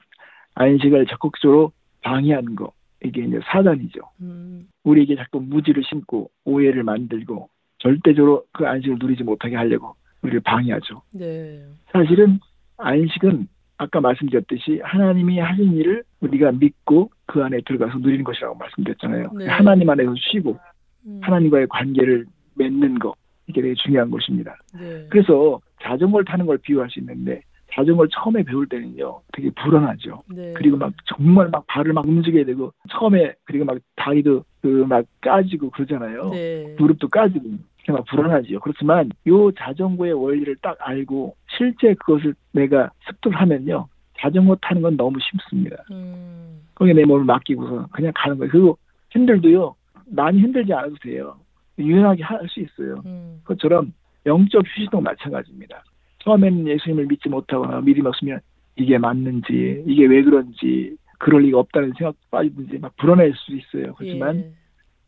안식을 0.53 1.07
적극적으로 1.07 1.71
방해하는 2.01 2.55
것, 2.55 2.71
이게 3.03 3.23
이제 3.23 3.39
사단이죠. 3.45 3.99
음. 4.21 4.67
우리에게 4.83 5.15
자꾸 5.15 5.41
무지를 5.41 5.83
심고 5.83 6.29
오해를 6.45 6.83
만들고 6.83 7.49
절대적으로 7.79 8.45
그 8.51 8.67
안식을 8.67 8.97
누리지 8.99 9.23
못하게 9.23 9.55
하려고 9.55 9.95
우리를 10.21 10.39
방해하죠. 10.41 11.01
네. 11.13 11.65
사실은 11.91 12.39
안식은 12.77 13.47
아까 13.77 13.99
말씀드렸듯이 13.99 14.81
하나님이 14.83 15.39
하신 15.39 15.73
일을 15.73 16.03
우리가 16.19 16.51
믿고 16.51 17.09
그 17.25 17.43
안에 17.43 17.61
들어가서 17.65 17.97
누리는 17.97 18.23
것이라고 18.23 18.55
말씀드렸잖아요. 18.55 19.31
네. 19.35 19.47
하나님 19.47 19.89
안에서 19.89 20.13
쉬고 20.17 20.59
음. 21.07 21.19
하나님과의 21.23 21.67
관계를 21.67 22.27
맺는 22.55 22.99
거 22.99 23.13
이게 23.47 23.61
되게 23.61 23.73
중요한 23.75 24.09
것입니다. 24.11 24.55
네. 24.73 25.05
그래서 25.09 25.59
자전거를 25.81 26.25
타는 26.25 26.45
걸 26.45 26.57
비유할 26.59 26.89
수 26.89 26.99
있는데 26.99 27.41
자전거를 27.73 28.09
처음에 28.13 28.43
배울 28.43 28.67
때는요 28.67 29.21
되게 29.33 29.49
불안하죠. 29.51 30.23
네. 30.29 30.53
그리고 30.53 30.77
막 30.77 30.93
정말 31.05 31.49
막 31.49 31.65
발을 31.67 31.93
막 31.93 32.05
움직여야 32.07 32.45
되고 32.45 32.71
처음에 32.89 33.33
그리고 33.45 33.65
막 33.65 33.77
다리도 33.95 34.43
그 34.61 34.85
막 34.87 35.05
까지고 35.21 35.71
그러잖아요. 35.71 36.29
네. 36.29 36.75
무릎도 36.77 37.07
까지고 37.07 37.49
막 37.87 38.05
불안하지요. 38.05 38.59
그렇지만 38.59 39.09
요 39.27 39.51
자전거의 39.53 40.13
원리를 40.13 40.55
딱 40.61 40.77
알고 40.79 41.35
실제 41.57 41.93
그것을 41.95 42.35
내가 42.51 42.91
습득을 43.07 43.35
하면요 43.39 43.87
자전거 44.19 44.55
타는 44.61 44.81
건 44.83 44.97
너무 44.97 45.17
쉽습니다. 45.19 45.77
음. 45.91 46.61
거기에 46.75 46.93
내 46.93 47.05
몸을 47.05 47.25
맡기고서 47.25 47.87
그냥 47.91 48.11
가는 48.15 48.37
거예요. 48.37 48.51
그리고 48.51 48.77
핸들도요 49.15 49.75
많이 50.05 50.39
흔들지 50.41 50.73
않아도 50.73 50.95
돼요. 51.01 51.35
유연하게 51.81 52.23
할 52.23 52.47
수 52.49 52.59
있어요. 52.59 53.01
음. 53.05 53.39
그것처럼 53.43 53.93
영적 54.25 54.63
휴식도 54.65 55.01
마찬가지입니다. 55.01 55.83
처음에는 56.19 56.67
예수님을 56.67 57.07
믿지 57.07 57.29
못하거나 57.29 57.81
믿음이 57.81 58.07
없으면 58.07 58.39
이게 58.75 58.97
맞는지 58.97 59.83
이게 59.87 60.05
왜 60.05 60.21
그런지 60.23 60.95
그럴 61.19 61.43
리가 61.43 61.59
없다는 61.59 61.93
생각 61.97 62.15
빠지든지 62.29 62.79
막 62.79 62.95
불어낼 62.97 63.33
수 63.35 63.55
있어요. 63.55 63.93
그렇지만 63.95 64.37
예. 64.37 64.51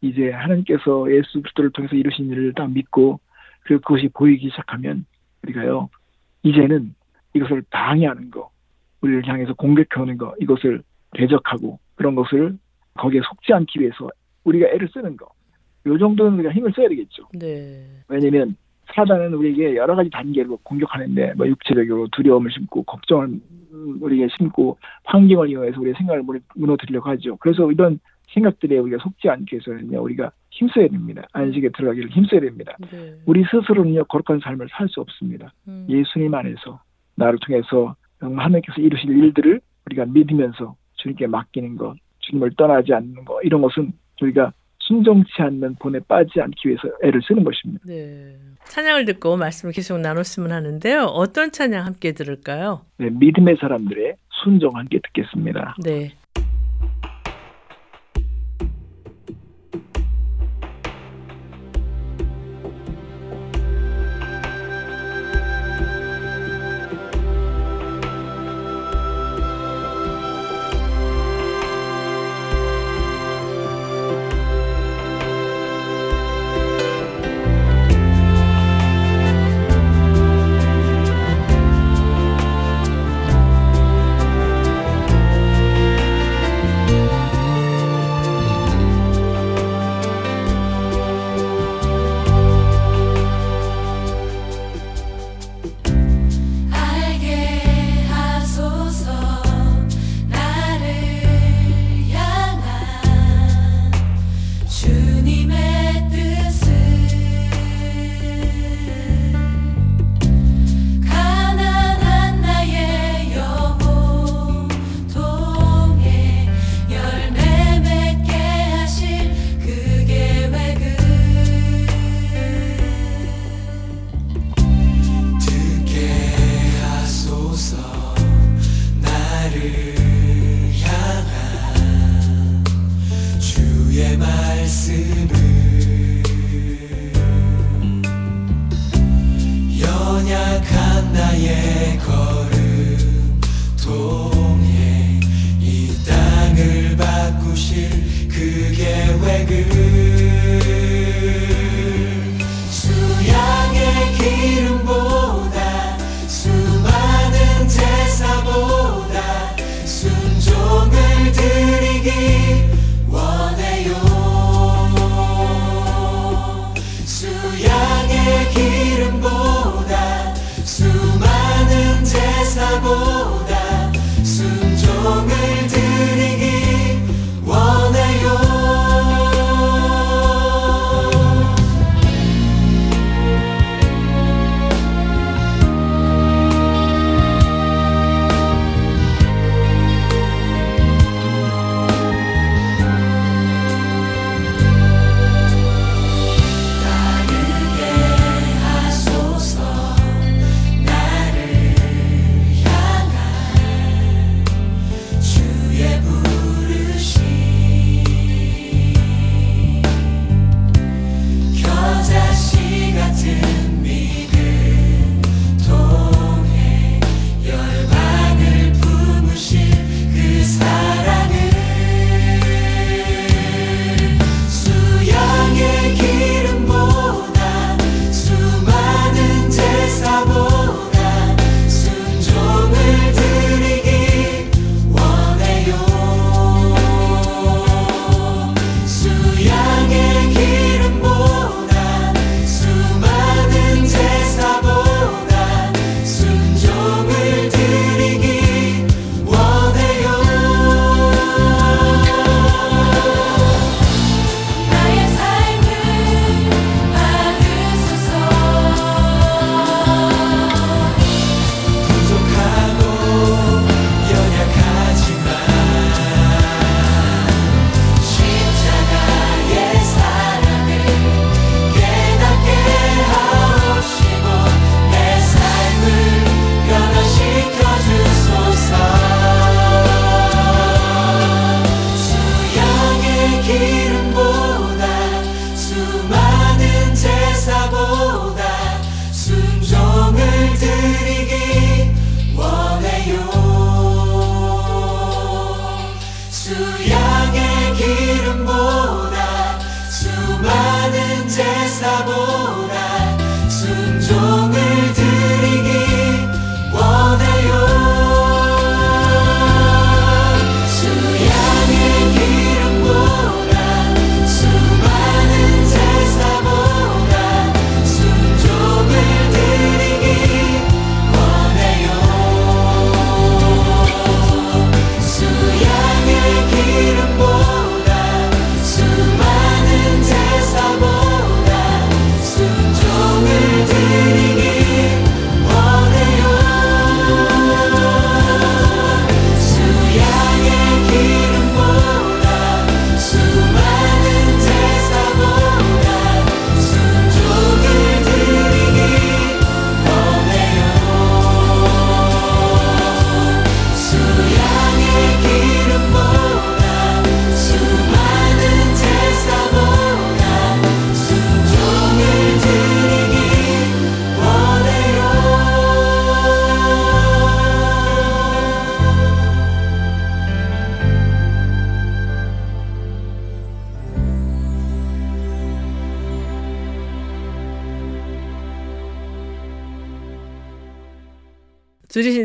이제 0.01 0.32
하나님께서 0.32 1.11
예수 1.11 1.41
그리스도를 1.41 1.71
통해서 1.71 1.95
이루신 1.95 2.30
일을 2.30 2.53
딱 2.53 2.71
믿고 2.71 3.19
그리고 3.61 3.82
그것이 3.82 4.09
보이기 4.13 4.49
시작하면 4.49 5.05
우리가요 5.43 5.89
이제는 6.43 6.93
이것을 7.34 7.63
방해하는 7.69 8.30
거 8.30 8.49
우리를 9.01 9.28
향해서 9.28 9.53
공격해오는 9.53 10.17
거 10.17 10.36
이것을 10.39 10.84
대적하고 11.11 11.80
그런 11.95 12.15
것을 12.15 12.57
거기에 12.95 13.21
속지 13.21 13.53
않기 13.53 13.80
위해서 13.80 14.09
우리가 14.43 14.67
애를 14.67 14.89
쓰는 14.93 15.17
거. 15.17 15.30
요 15.86 15.98
정도는 15.98 16.40
우리가 16.40 16.54
힘을 16.54 16.72
써야 16.76 16.88
되겠죠. 16.88 17.28
네. 17.34 17.86
왜냐면 18.08 18.56
사단은 18.94 19.34
우리에게 19.34 19.76
여러 19.76 19.96
가지 19.96 20.10
단계로 20.10 20.58
공격하는데 20.64 21.34
뭐 21.36 21.48
육체적으로 21.48 22.08
두려움을 22.12 22.52
심고 22.52 22.84
걱정을 22.84 23.40
우리에게 24.02 24.34
심고 24.38 24.78
환경을 25.06 25.50
이용해서 25.50 25.80
우리의 25.80 25.96
생각을 25.98 26.24
무너뜨리려고 26.56 27.10
하죠. 27.12 27.38
그래서 27.38 27.72
이런 27.72 28.00
생각들에 28.34 28.78
우리가 28.78 28.98
속지 29.04 29.30
않기 29.30 29.56
위해서는요 29.56 30.02
우리가 30.02 30.32
힘써야 30.52 30.88
됩니다. 30.88 31.24
안식에 31.34 31.70
들어가기를 31.70 32.10
힘써야 32.12 32.40
됩니다. 32.40 32.76
네. 32.92 33.14
우리 33.26 33.44
스스로는요 33.44 34.06
거룩한 34.06 34.40
삶을 34.42 34.68
살 34.72 34.88
수 34.90 35.02
없습니다. 35.02 35.52
음. 35.68 35.86
예수님 35.90 36.34
안에서 36.34 36.80
나를 37.16 37.40
통해서 37.40 37.96
하나님께서 38.20 38.82
이루실 38.82 39.10
일들을 39.10 39.60
우리가 39.88 40.06
믿으면서 40.06 40.76
주님께 40.96 41.28
맡기는 41.28 41.76
것, 41.76 41.96
주님을 42.20 42.52
떠나지 42.56 42.94
않는 42.94 43.26
것 43.26 43.42
이런 43.44 43.62
것은 43.62 43.92
저희가 44.18 44.54
순종치 44.88 45.42
않는 45.42 45.76
본에 45.76 46.00
빠지지 46.08 46.42
않기 46.42 46.68
위해서 46.68 46.84
애를 47.04 47.22
쓰는 47.26 47.44
것입니다. 47.44 47.84
네. 47.86 48.36
찬양을 48.66 49.06
듣고 49.06 49.38
말씀을 49.38 49.74
계속 49.74 50.00
나눴으면 50.00 50.52
하는데요. 50.52 51.04
어떤 51.04 51.52
찬양 51.52 51.86
함께 51.86 52.12
들을까요? 52.12 52.82
네, 52.98 53.10
믿음의 53.10 53.58
사람들의 53.60 54.16
순종 54.44 54.76
함께 54.76 55.00
듣겠습니다. 55.04 55.76
네. 55.84 56.14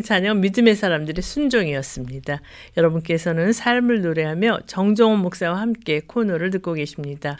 찬양 0.08 0.40
믿음의 0.40 0.74
사람들의 0.74 1.20
순종이었습니다. 1.20 2.40
여러분께서는 2.78 3.52
삶을 3.52 4.00
노래하며 4.00 4.60
정종원 4.64 5.20
목사와 5.20 5.60
함께 5.60 6.00
코너를 6.00 6.48
듣고 6.48 6.72
계십니다. 6.72 7.36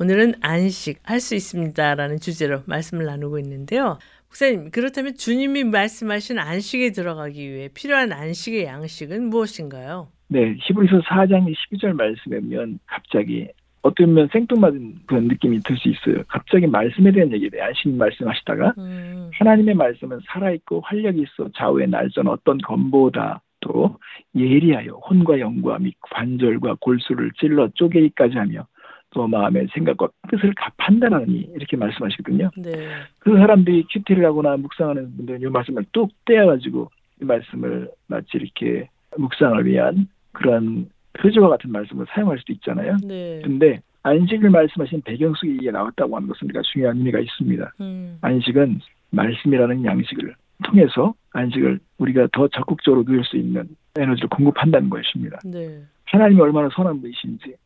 오늘은 0.00 0.36
안식 0.40 1.00
할 1.02 1.20
수 1.20 1.34
있습니다라는 1.34 2.18
주제로 2.20 2.62
말씀을 2.64 3.04
나누고 3.04 3.38
있는데요. 3.40 3.98
목사님, 4.28 4.70
그렇다면 4.70 5.14
주님이 5.14 5.64
말씀하신 5.64 6.38
안식에 6.38 6.92
들어가기 6.92 7.52
위해 7.52 7.68
필요한 7.74 8.12
안식의 8.12 8.64
양식은 8.64 9.28
무엇인가요? 9.28 10.08
네, 10.28 10.56
히브리서 10.62 11.02
4장 11.02 11.54
12절 11.70 11.92
말씀에 11.92 12.40
보면 12.40 12.78
갑자기 12.86 13.46
어떤 13.86 14.14
면 14.14 14.28
생뚱맞은 14.32 14.94
그런 15.06 15.28
느낌이 15.28 15.60
들 15.60 15.76
수 15.76 15.88
있어요. 15.88 16.22
갑자기 16.28 16.66
말씀에 16.66 17.12
대한 17.12 17.30
얘기를 17.32 17.62
안식 17.62 17.96
말씀하시다가 17.96 18.74
음. 18.78 19.30
하나님의 19.34 19.74
말씀은 19.74 20.20
살아있고 20.26 20.80
활력이 20.80 21.22
있어 21.22 21.48
좌우의 21.54 21.88
날선 21.88 22.26
어떤 22.26 22.58
검보다 22.58 23.42
또 23.60 23.98
예리하여 24.34 24.92
혼과 24.92 25.38
영과 25.38 25.78
및 25.78 25.94
관절과 26.00 26.76
골수를 26.80 27.30
찔러 27.38 27.68
쪼개기까지 27.74 28.36
하며 28.36 28.66
또 29.10 29.26
마음의 29.28 29.68
생각과 29.72 30.08
뜻을 30.30 30.52
판단하니 30.76 31.50
이렇게 31.54 31.76
말씀하시거든요. 31.76 32.50
네. 32.56 32.88
그 33.18 33.36
사람들이 33.36 33.86
큐티를 33.92 34.24
하거나 34.24 34.56
묵상하는 34.56 35.16
분들은 35.16 35.42
이 35.42 35.44
말씀을 35.46 35.84
뚝 35.92 36.10
떼어가지고 36.24 36.90
이 37.22 37.24
말씀을 37.24 37.90
마치 38.08 38.28
이렇게 38.34 38.88
묵상을 39.16 39.64
위한 39.64 40.08
그런 40.32 40.88
표지와 41.20 41.48
같은 41.48 41.70
말씀을 41.70 42.06
사용할 42.10 42.38
수도 42.38 42.52
있잖아요. 42.54 42.96
네. 43.04 43.40
근데 43.44 43.80
안식을 44.02 44.50
말씀하신 44.50 45.02
배경 45.02 45.34
속에 45.34 45.52
이게 45.52 45.70
나왔다고 45.70 46.14
하는 46.16 46.28
것은 46.28 46.46
우리가 46.46 46.62
중요한 46.72 46.96
의미가 46.98 47.18
있습니다. 47.18 47.72
음. 47.80 48.18
안식은 48.20 48.80
말씀이라는 49.10 49.84
양식을 49.84 50.34
통해서 50.64 51.14
안식을 51.32 51.80
우리가 51.98 52.28
더 52.32 52.48
적극적으로 52.48 53.04
누릴 53.04 53.24
수 53.24 53.36
있는 53.36 53.68
에너지를 53.98 54.28
공급한다는 54.28 54.90
것입니다. 54.90 55.38
네. 55.44 55.82
하나님이 56.04 56.40
얼마나 56.40 56.68
선한 56.72 57.00
분이신지 57.00 57.56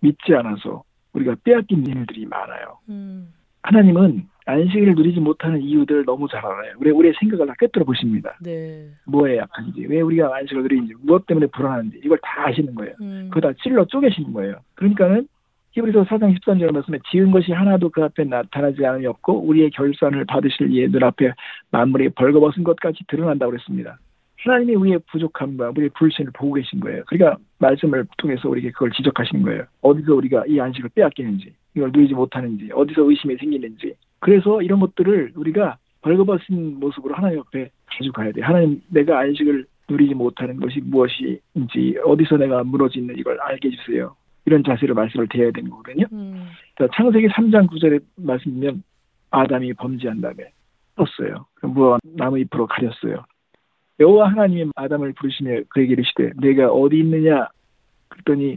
믿지 0.00 0.34
않아서 0.34 0.82
우리가 1.12 1.36
빼앗긴 1.44 1.86
일들이 1.86 2.26
많아요. 2.26 2.78
음. 2.88 3.32
하나님은 3.62 4.26
안식을 4.50 4.94
누리지 4.94 5.20
못하는 5.20 5.60
이유들을 5.60 6.04
너무 6.04 6.28
잘 6.28 6.44
알아요. 6.44 6.74
우리 6.78 6.90
우리의 6.90 7.14
생각을 7.18 7.46
다 7.46 7.54
꿰뚫어 7.58 7.84
보십니다. 7.84 8.36
네. 8.42 8.88
뭐에 9.06 9.38
약한지, 9.38 9.86
왜 9.86 10.00
우리가 10.00 10.34
안식을 10.36 10.62
누리는지, 10.62 10.94
무엇 11.02 11.26
때문에 11.26 11.46
불안한지 11.46 12.00
이걸 12.04 12.18
다 12.22 12.46
아시는 12.48 12.74
거예요. 12.74 12.94
음. 13.00 13.28
그거 13.30 13.48
다 13.48 13.54
찔러 13.62 13.84
쪼개시는 13.84 14.32
거예요. 14.32 14.56
그러니까는 14.74 15.26
히브리서 15.72 16.04
4장 16.04 16.36
13절 16.38 16.72
말씀에 16.72 16.98
지은 17.10 17.30
것이 17.30 17.52
하나도 17.52 17.90
그 17.90 18.02
앞에 18.02 18.24
나타나지 18.24 18.84
않으였고 18.84 19.46
우리의 19.46 19.70
결산을 19.70 20.24
받으실 20.24 20.70
이의 20.72 20.90
눈 20.90 21.04
앞에 21.04 21.32
만물이 21.70 22.10
벌거벗은 22.10 22.64
것까지 22.64 23.04
드러난다고 23.06 23.52
그랬습니다. 23.52 23.98
하나님이 24.42 24.74
우리의 24.74 25.00
부족함과 25.10 25.70
우리의 25.70 25.90
불신을 25.90 26.32
보고 26.32 26.54
계신 26.54 26.80
거예요. 26.80 27.04
그러니까 27.06 27.38
말씀을 27.58 28.06
통해서 28.16 28.48
우리에게 28.48 28.70
그걸 28.70 28.90
지적하시는 28.90 29.42
거예요. 29.42 29.64
어디서 29.82 30.14
우리가 30.14 30.44
이 30.48 30.58
안식을 30.58 30.90
빼앗기는지, 30.94 31.54
이걸 31.76 31.90
누리지 31.92 32.14
못하는지, 32.14 32.70
어디서 32.72 33.08
의심이 33.08 33.36
생기는지. 33.36 33.94
그래서 34.20 34.62
이런 34.62 34.80
것들을 34.80 35.32
우리가 35.34 35.78
벌거벗은 36.02 36.80
모습으로 36.80 37.14
하나님 37.14 37.38
옆에 37.38 37.70
가져가야 37.86 38.32
돼. 38.32 38.40
하나님, 38.42 38.80
내가 38.88 39.18
안식을 39.20 39.66
누리지 39.88 40.14
못하는 40.14 40.58
것이 40.58 40.80
무엇인지, 40.80 41.98
어디서 42.04 42.36
내가 42.36 42.62
무너지는 42.62 43.18
이걸 43.18 43.38
알게 43.40 43.68
해주세요. 43.68 44.14
이런 44.46 44.62
자세로 44.64 44.94
말씀을 44.94 45.28
드려야 45.28 45.50
되는 45.50 45.70
거거든요. 45.70 46.06
음. 46.12 46.48
창세기 46.94 47.28
3장 47.28 47.68
9절에 47.68 48.02
말씀이면 48.16 48.82
아담이 49.30 49.74
범죄한 49.74 50.20
다음에 50.20 50.52
떴어요. 50.96 51.46
무화 51.62 51.98
나무 52.02 52.38
잎으로 52.38 52.66
가렸어요. 52.66 53.24
여호와 54.00 54.30
하나님이 54.30 54.70
아담을 54.76 55.12
부르시며 55.12 55.62
그에게 55.68 55.92
이르시되 55.92 56.32
내가 56.40 56.70
어디 56.70 56.98
있느냐 56.98 57.48
그랬더니 58.08 58.56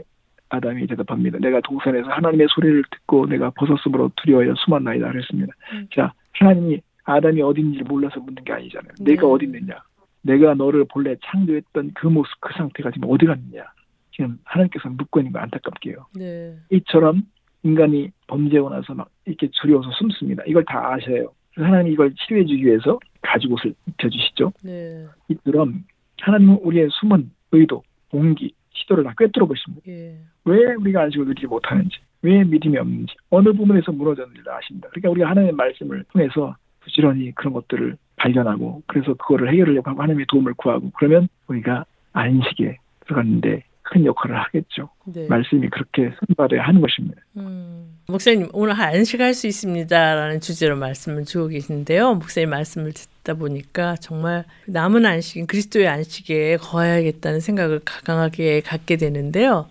아담이 0.53 0.85
대답합니다. 0.85 1.39
내가 1.39 1.59
동산에서 1.61 2.09
하나님의 2.09 2.47
소리를 2.51 2.83
듣고 2.91 3.25
내가 3.25 3.49
벗었으므로 3.51 4.11
두려워여 4.17 4.53
숨었나이다 4.55 5.11
그랬습니다. 5.11 5.53
음. 5.73 5.87
자 5.91 6.13
하나님이 6.33 6.79
아담이 7.05 7.41
있는지 7.57 7.83
몰라서 7.83 8.19
묻는 8.19 8.43
게 8.43 8.53
아니잖아요. 8.53 8.93
네. 8.99 9.03
내가 9.03 9.27
어디 9.27 9.45
있느냐 9.45 9.81
내가 10.21 10.53
너를 10.53 10.85
본래 10.91 11.15
창조했던 11.25 11.91
그 11.95 12.07
모습 12.07 12.31
그 12.39 12.53
상태가 12.53 12.91
지금 12.91 13.09
어디 13.09 13.25
갔느냐 13.25 13.65
지금 14.11 14.37
하나님께서 14.43 14.89
묻고 14.89 15.21
있는 15.21 15.33
거 15.33 15.39
안타깝게요. 15.39 16.05
네. 16.15 16.55
이처럼 16.71 17.23
인간이 17.63 18.11
범죄하고 18.27 18.69
나서 18.69 18.93
막 18.93 19.09
이렇게 19.25 19.49
두려워서 19.59 19.89
숨습니다. 19.91 20.43
이걸 20.45 20.63
다 20.65 20.93
아셔요. 20.93 21.33
하나님이 21.55 21.93
이걸 21.93 22.13
치료해 22.13 22.45
주기 22.45 22.65
위해서 22.65 22.99
가죽 23.21 23.51
옷을 23.53 23.73
입혀주시죠. 23.87 24.51
네. 24.63 25.05
이처럼 25.29 25.83
하나님은 26.21 26.59
우리의 26.61 26.89
숨은 26.91 27.31
의도, 27.51 27.83
공기, 28.09 28.53
시도를 28.73 29.03
다 29.03 29.13
꿰뚫어 29.17 29.45
보십니다. 29.45 29.83
예. 29.87 30.17
왜 30.45 30.73
우리가 30.75 31.03
안식을 31.03 31.25
누리지 31.25 31.47
못하는지, 31.47 31.97
왜 32.21 32.43
믿음이 32.43 32.77
없는지, 32.77 33.13
어느 33.29 33.53
부분에서 33.53 33.91
무너졌는지를 33.91 34.51
아십니다. 34.51 34.89
그러니까 34.89 35.09
우리가 35.09 35.29
하나님의 35.29 35.53
말씀을 35.53 36.03
통해서 36.11 36.55
부지런히 36.81 37.31
그런 37.33 37.53
것들을 37.53 37.97
발견하고 38.17 38.83
그래서 38.87 39.13
그거를 39.13 39.51
해결하려고 39.51 39.89
하고 39.89 40.01
하나님의 40.01 40.25
도움을 40.27 40.53
구하고 40.55 40.91
그러면 40.95 41.27
우리가 41.47 41.85
안식에 42.13 42.77
들어갔는데 43.05 43.63
큰 43.83 44.05
역할을 44.05 44.37
하겠죠. 44.37 44.89
네. 45.05 45.27
말씀이 45.27 45.69
그렇게 45.69 46.13
선발해야 46.19 46.63
하는 46.63 46.81
것입니다. 46.81 47.21
음. 47.37 47.97
목사님 48.07 48.49
오늘 48.53 48.73
안식할 48.79 49.33
수 49.33 49.47
있습니다라는 49.47 50.39
주제로 50.39 50.75
말씀을 50.75 51.25
주고 51.25 51.47
계신데요. 51.47 52.15
목사님 52.15 52.49
말씀을 52.49 52.93
듣다 52.93 53.35
보니까 53.35 53.95
정말 53.95 54.45
남은 54.67 55.05
안식인 55.05 55.47
그리스도의 55.47 55.87
안식에 55.87 56.57
거해야겠다는 56.57 57.39
생각을 57.39 57.81
강하게 57.83 58.61
갖게 58.61 58.97
되는데요. 58.97 59.67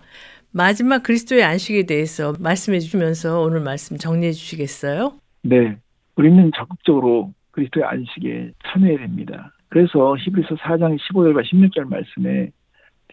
마지막 0.51 1.01
그리스도의 1.01 1.43
안식에 1.43 1.83
대해서 1.83 2.33
말씀해 2.39 2.79
주시면서 2.79 3.41
오늘 3.41 3.59
말씀 3.59 3.97
정리해 3.97 4.31
주시겠어요? 4.31 5.13
네. 5.41 5.77
우리는 6.15 6.51
적극적으로 6.55 7.33
그리스도의 7.51 7.85
안식에 7.85 8.51
참여해야 8.67 8.99
됩니다. 8.99 9.51
그래서 9.69 10.15
히브리서 10.17 10.55
4장 10.55 10.97
15절과 10.99 11.43
16절 11.45 11.89
말씀에 11.89 12.51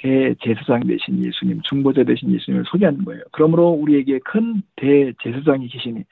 대제사장 0.00 0.86
되신 0.86 1.24
예수님, 1.24 1.60
중보자 1.62 2.04
되신 2.04 2.32
예수님을 2.32 2.64
소개하는 2.66 3.04
거예요. 3.04 3.22
그러므로 3.32 3.68
우리에게 3.70 4.18
큰 4.24 4.62
대제사장이 4.76 5.68
계시니 5.68 6.04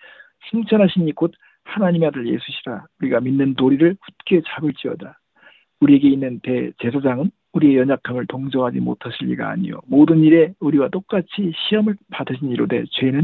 승천하시니 0.50 1.12
곧 1.12 1.32
하나님의 1.64 2.08
아들 2.08 2.26
예수시라 2.26 2.84
우리가 3.00 3.20
믿는 3.20 3.54
도리를 3.54 3.96
굳게 3.96 4.42
잡을지어다. 4.46 5.18
우리에게 5.80 6.08
있는 6.10 6.40
대제사장은 6.40 7.30
우리의 7.52 7.76
연약함을 7.78 8.26
동정하지 8.26 8.80
못하실 8.80 9.28
리가 9.28 9.48
아니요 9.48 9.80
모든 9.86 10.22
일에 10.22 10.52
우리와 10.60 10.88
똑같이 10.88 11.52
시험을 11.68 11.96
받으신 12.10 12.50
이로되 12.50 12.84
죄는 12.90 13.22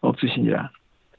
없으시니라. 0.00 0.70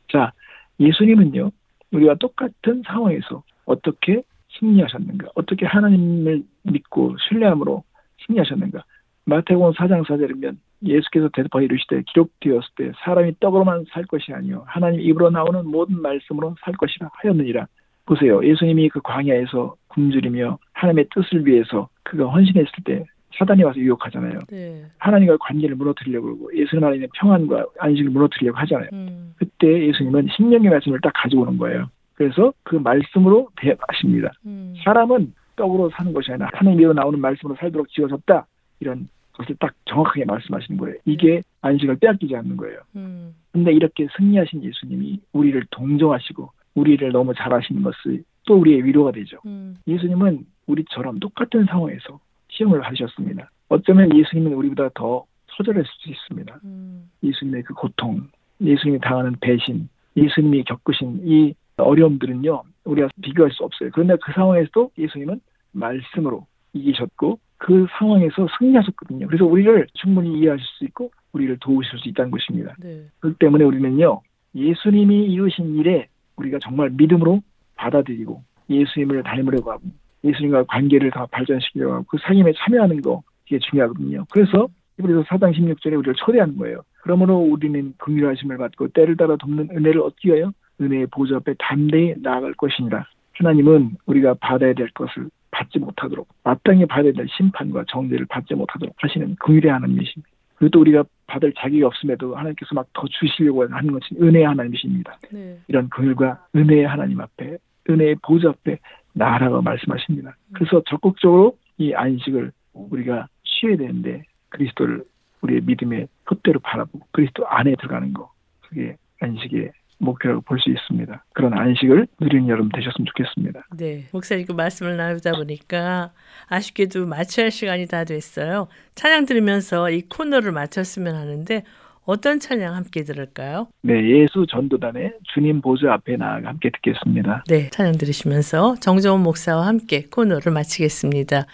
자, 0.10 0.34
예수님은요 0.80 1.52
우리와 1.92 2.16
똑같은 2.16 2.84
상황에서 2.86 3.44
어떻게 3.66 4.22
승리하셨는가, 4.60 5.30
어떻게 5.36 5.66
하나님을 5.66 6.44
믿고 6.64 7.16
신뢰함으로 7.30 7.84
승리하셨는가? 8.26 8.84
마태복음 9.26 9.74
4장 9.74 10.06
4절이면 10.06 10.58
예수께서 10.84 11.30
대답하여 11.34 11.64
이르시되 11.66 12.04
기록되었을 12.08 12.70
때 12.76 12.92
사람이 13.04 13.36
떡으로만 13.40 13.86
살 13.92 14.04
것이 14.06 14.34
아니요 14.34 14.64
하나님 14.66 15.00
입으로 15.00 15.30
나오는 15.30 15.66
모든 15.68 16.02
말씀으로 16.02 16.56
살 16.64 16.74
것이라 16.74 17.10
하였느니라. 17.14 17.68
보세요. 18.06 18.44
예수님이 18.44 18.90
그 18.90 19.00
광야에서 19.02 19.76
굶주리며 19.90 20.58
하나님의 20.74 21.06
뜻을 21.14 21.46
위해서 21.46 21.88
그가 22.04 22.26
헌신했을 22.26 22.72
때 22.84 23.06
사단이 23.38 23.64
와서 23.64 23.80
유혹하잖아요. 23.80 24.40
네. 24.50 24.84
하나님과 24.98 25.38
관계를 25.40 25.76
무너뜨리려고 25.76 26.26
그러고 26.26 26.58
예수님 26.58 26.84
안에 26.84 26.96
있는 26.96 27.08
평안과 27.16 27.66
안식을 27.80 28.12
무너뜨리려고 28.12 28.58
하잖아요. 28.60 28.90
음. 28.92 29.34
그때 29.38 29.88
예수님은 29.88 30.28
신명의 30.36 30.70
말씀을 30.70 31.00
딱 31.02 31.14
가지고 31.16 31.44
오는 31.44 31.58
거예요. 31.58 31.90
그래서 32.16 32.54
그 32.64 32.76
말씀으로 32.76 33.50
대하십니다. 33.56 34.32
음. 34.46 34.74
사람은 34.84 35.34
떡으로 35.62 35.92
사는 35.92 36.12
것이 36.12 36.32
아니라 36.32 36.50
하나님이로 36.54 36.94
나오는 36.94 37.20
말씀으로 37.20 37.56
살도록 37.56 37.90
지어졌다. 37.90 38.48
이런 38.80 39.08
것을 39.34 39.56
딱 39.60 39.74
정확하게 39.86 40.26
말씀하시는 40.26 40.80
거예요. 40.80 40.98
이게 41.06 41.44
안식을 41.62 41.98
빼앗기지 41.98 42.36
않는 42.36 42.58
거예요. 42.58 42.80
음. 42.96 43.36
근데 43.52 43.72
이렇게 43.72 44.08
승리하신 44.18 44.64
예수님이 44.64 45.20
우리를 45.34 45.64
동정하시고 45.70 46.50
우리를 46.74 47.12
너무 47.12 47.34
잘하시는 47.36 47.84
것을 47.84 48.24
또 48.48 48.56
우리의 48.56 48.84
위로가 48.86 49.12
되죠. 49.12 49.38
음. 49.46 49.78
예수님은 49.88 50.46
우리처럼 50.66 51.20
똑같은 51.20 51.66
상황에서 51.66 52.20
시험을 52.50 52.82
하셨습니다. 52.82 53.52
어쩌면 53.70 54.16
예수님은 54.18 54.54
우리보다 54.54 54.90
더 54.96 55.26
소절할 55.48 55.84
수도 55.86 56.12
있습니다. 56.12 56.60
음. 56.64 57.10
예수님의 57.24 57.64
그 57.64 57.76
고통, 57.76 58.28
예수님이 58.60 59.00
당하는 59.00 59.36
배신, 59.40 59.90
예수님이 60.18 60.64
겪으신 60.64 61.22
이 61.24 61.54
어려움들은요, 61.78 62.64
우리가 62.86 63.10
비교할 63.22 63.52
수 63.52 63.64
없어요. 63.64 63.90
그런데 63.94 64.16
그 64.22 64.32
상황에서도 64.34 64.92
예수님은 64.98 65.40
말씀으로 65.72 66.46
이기셨고 66.74 67.40
그 67.58 67.86
상황에서 67.98 68.48
승리하셨거든요. 68.58 69.28
그래서 69.28 69.46
우리를 69.46 69.88
충분히 69.94 70.40
이해하실 70.40 70.66
수 70.66 70.86
있고 70.86 71.12
우리를 71.34 71.58
도우실 71.60 72.00
수 72.00 72.10
있다는 72.10 72.32
것입니다. 72.32 72.76
네. 72.80 73.06
그렇기 73.20 73.38
때문에 73.40 73.64
우리는요 73.64 74.22
예수님이 74.56 75.26
이루신 75.26 75.78
일에 75.78 76.08
우리가 76.38 76.60
정말 76.60 76.90
믿음으로 76.90 77.42
받아들이고 77.76 78.42
예수님을 78.70 79.24
닮으려고 79.24 79.72
하고 79.72 79.84
예수님과 80.24 80.64
관계를 80.64 81.12
더 81.12 81.26
발전시키려고 81.28 81.94
하고 81.94 82.06
그 82.08 82.18
상임에 82.22 82.54
참여하는 82.58 83.02
거 83.02 83.22
이게 83.46 83.60
중요하거든요. 83.60 84.26
그래서 84.32 84.68
이브리서 85.00 85.24
4장 85.24 85.54
16절에 85.56 85.98
우리를 85.98 86.14
초대하는 86.16 86.58
거예요. 86.58 86.82
그러므로 87.02 87.38
우리는 87.38 87.94
긍휼하심을 87.98 88.58
받고 88.58 88.90
때를 88.90 89.18
따라 89.18 89.36
돕는 89.36 89.70
은혜를 89.72 90.02
얻기 90.02 90.30
위하여 90.30 90.52
은혜의 90.80 91.08
보좌 91.08 91.38
앞에 91.38 91.56
담대히 91.58 92.16
나아갈 92.22 92.54
것이니라. 92.54 93.06
하나님은 93.34 93.98
우리가 94.06 94.36
받아야 94.36 94.74
될 94.74 94.90
것을 94.92 95.30
받지 95.52 95.80
못하도록 95.80 96.28
마땅히 96.44 96.86
받아야 96.86 97.12
될 97.12 97.28
심판과 97.30 97.86
정죄를 97.90 98.26
받지 98.28 98.56
못하도록 98.56 98.96
하시는 98.98 99.36
긍휼의 99.36 99.72
하나님이십니다. 99.72 100.30
그리고 100.56 100.72
또 100.72 100.80
우리가 100.82 101.04
받을 101.28 101.54
자격이 101.54 101.84
없음에도 101.84 102.36
하나님께서 102.36 102.76
막 102.76 102.88
더 102.94 103.08
주시려고 103.08 103.68
하는 103.68 103.92
것은 103.92 104.22
은혜의 104.22 104.46
하나님이십니다. 104.46 105.18
네. 105.32 105.58
이런 105.68 105.90
긍휼과 105.90 106.48
은혜의 106.56 106.88
하나님 106.88 107.20
앞에 107.20 107.58
은혜의 107.90 108.18
보좌 108.22 108.50
앞에 108.50 108.78
나라고 109.14 109.62
말씀하십니다. 109.62 110.36
그래서 110.54 110.82
적극적으로 110.88 111.58
이 111.78 111.94
안식을 111.94 112.52
우리가 112.74 113.28
취해야 113.44 113.78
되는데 113.78 114.24
그리스도를 114.50 115.04
우리의 115.42 115.62
믿음의 115.62 116.08
홑대로 116.30 116.60
바라보고 116.60 117.08
그리스도 117.12 117.48
안에 117.48 117.76
들어가는 117.76 118.14
거 118.14 118.32
그게 118.62 118.98
안식의 119.20 119.72
목표라고 120.02 120.42
볼 120.42 120.60
수 120.60 120.70
있습니다. 120.70 121.24
그런 121.34 121.58
안식을 121.58 122.08
누리는 122.20 122.48
여러분 122.50 122.70
되셨으면 122.74 123.06
좋겠습니다. 123.08 123.66
네, 123.78 124.06
목사님 124.12 124.46
그 124.46 124.52
말씀을 124.54 124.98
나누다 124.98 125.32
보니까 125.34 126.12
아쉽게도 126.48 127.06
마쳐야 127.08 127.46
할 127.46 127.52
시간이 127.52 127.88
다 127.88 128.04
됐어요. 128.04 128.68
찬양 128.96 129.26
들으면서 129.26 129.90
이 129.90 130.02
코너를 130.04 130.52
마쳤으면 130.52 131.16
하는데 131.16 131.64
어떤 132.04 132.40
찬양 132.40 132.76
함께 132.76 133.04
들을까요? 133.04 133.68
네, 133.84 133.94
예수 134.10 134.46
전도단의 134.50 135.14
주님 135.34 135.62
보좌 135.62 135.94
앞에 135.94 136.18
나아가 136.18 136.50
함께 136.50 136.70
듣겠습니다. 136.72 137.44
네, 137.48 137.70
찬양 137.70 137.98
들으시면서 137.98 138.76
정정원 138.80 139.22
목사와 139.24 139.68
함께 139.68 140.04
코너를 140.12 140.52
마치겠습니다. 140.52 141.46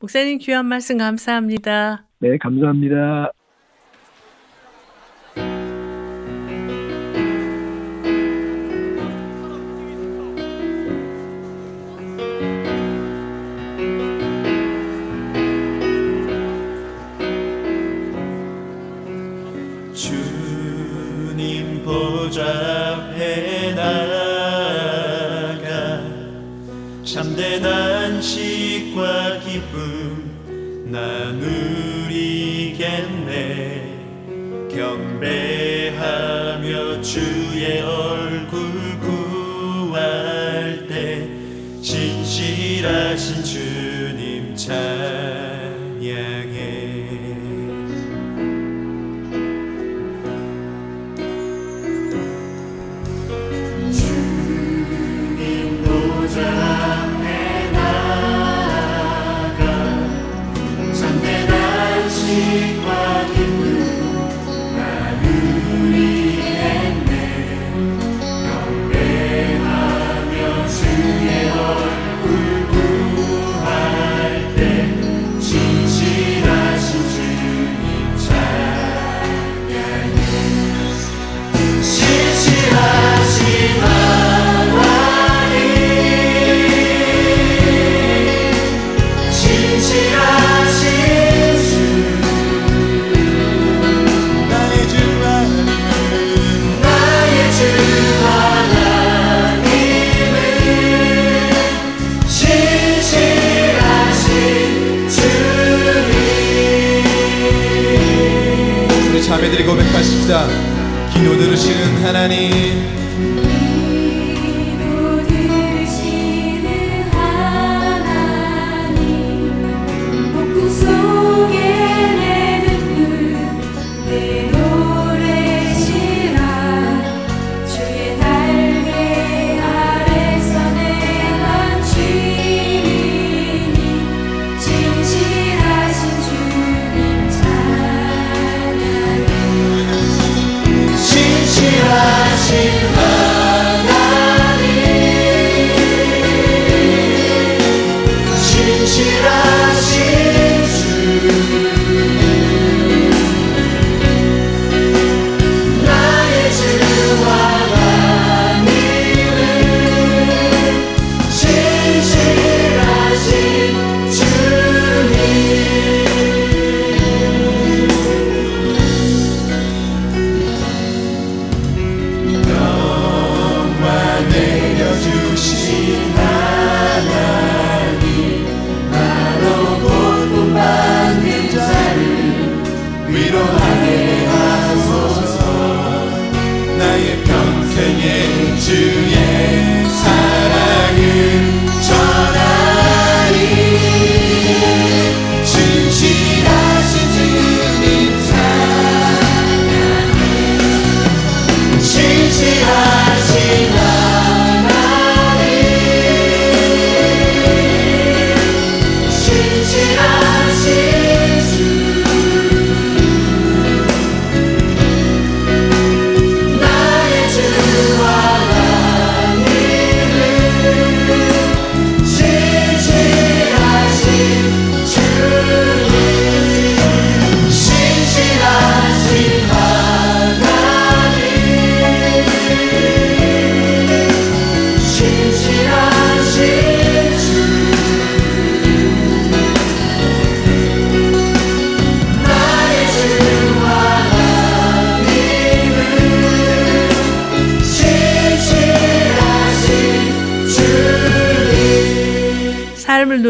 목사님 0.00 0.38
귀한 0.38 0.66
말씀 0.66 0.98
감사합니다. 0.98 2.04
네, 2.20 2.36
감사합니다. 2.38 3.30
기도 111.12 111.36
들으시는 111.36 112.02
하나님 112.02 113.03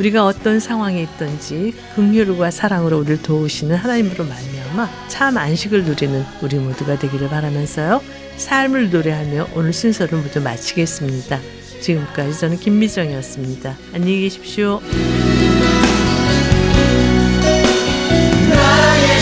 우리가 0.00 0.24
어떤 0.24 0.58
상황에 0.60 1.02
있든지 1.02 1.74
긍휼과 1.94 2.50
사랑으로 2.50 2.98
우리를 3.00 3.20
도우시는 3.22 3.76
하나님으로 3.76 4.24
말미암아 4.24 5.08
참 5.08 5.36
안식을 5.36 5.84
누리는 5.84 6.24
우리 6.40 6.56
모두가 6.56 6.98
되기를 6.98 7.28
바라면서요. 7.28 8.00
삶을 8.38 8.90
노래하며 8.90 9.48
오늘 9.54 9.74
순서를 9.74 10.18
모두 10.18 10.40
마치겠습니다. 10.40 11.38
지금까지 11.82 12.38
저는 12.38 12.58
김미정이었습니다. 12.58 13.76
안녕히 13.92 14.22
계십시오. 14.22 14.80
나의 18.48 19.20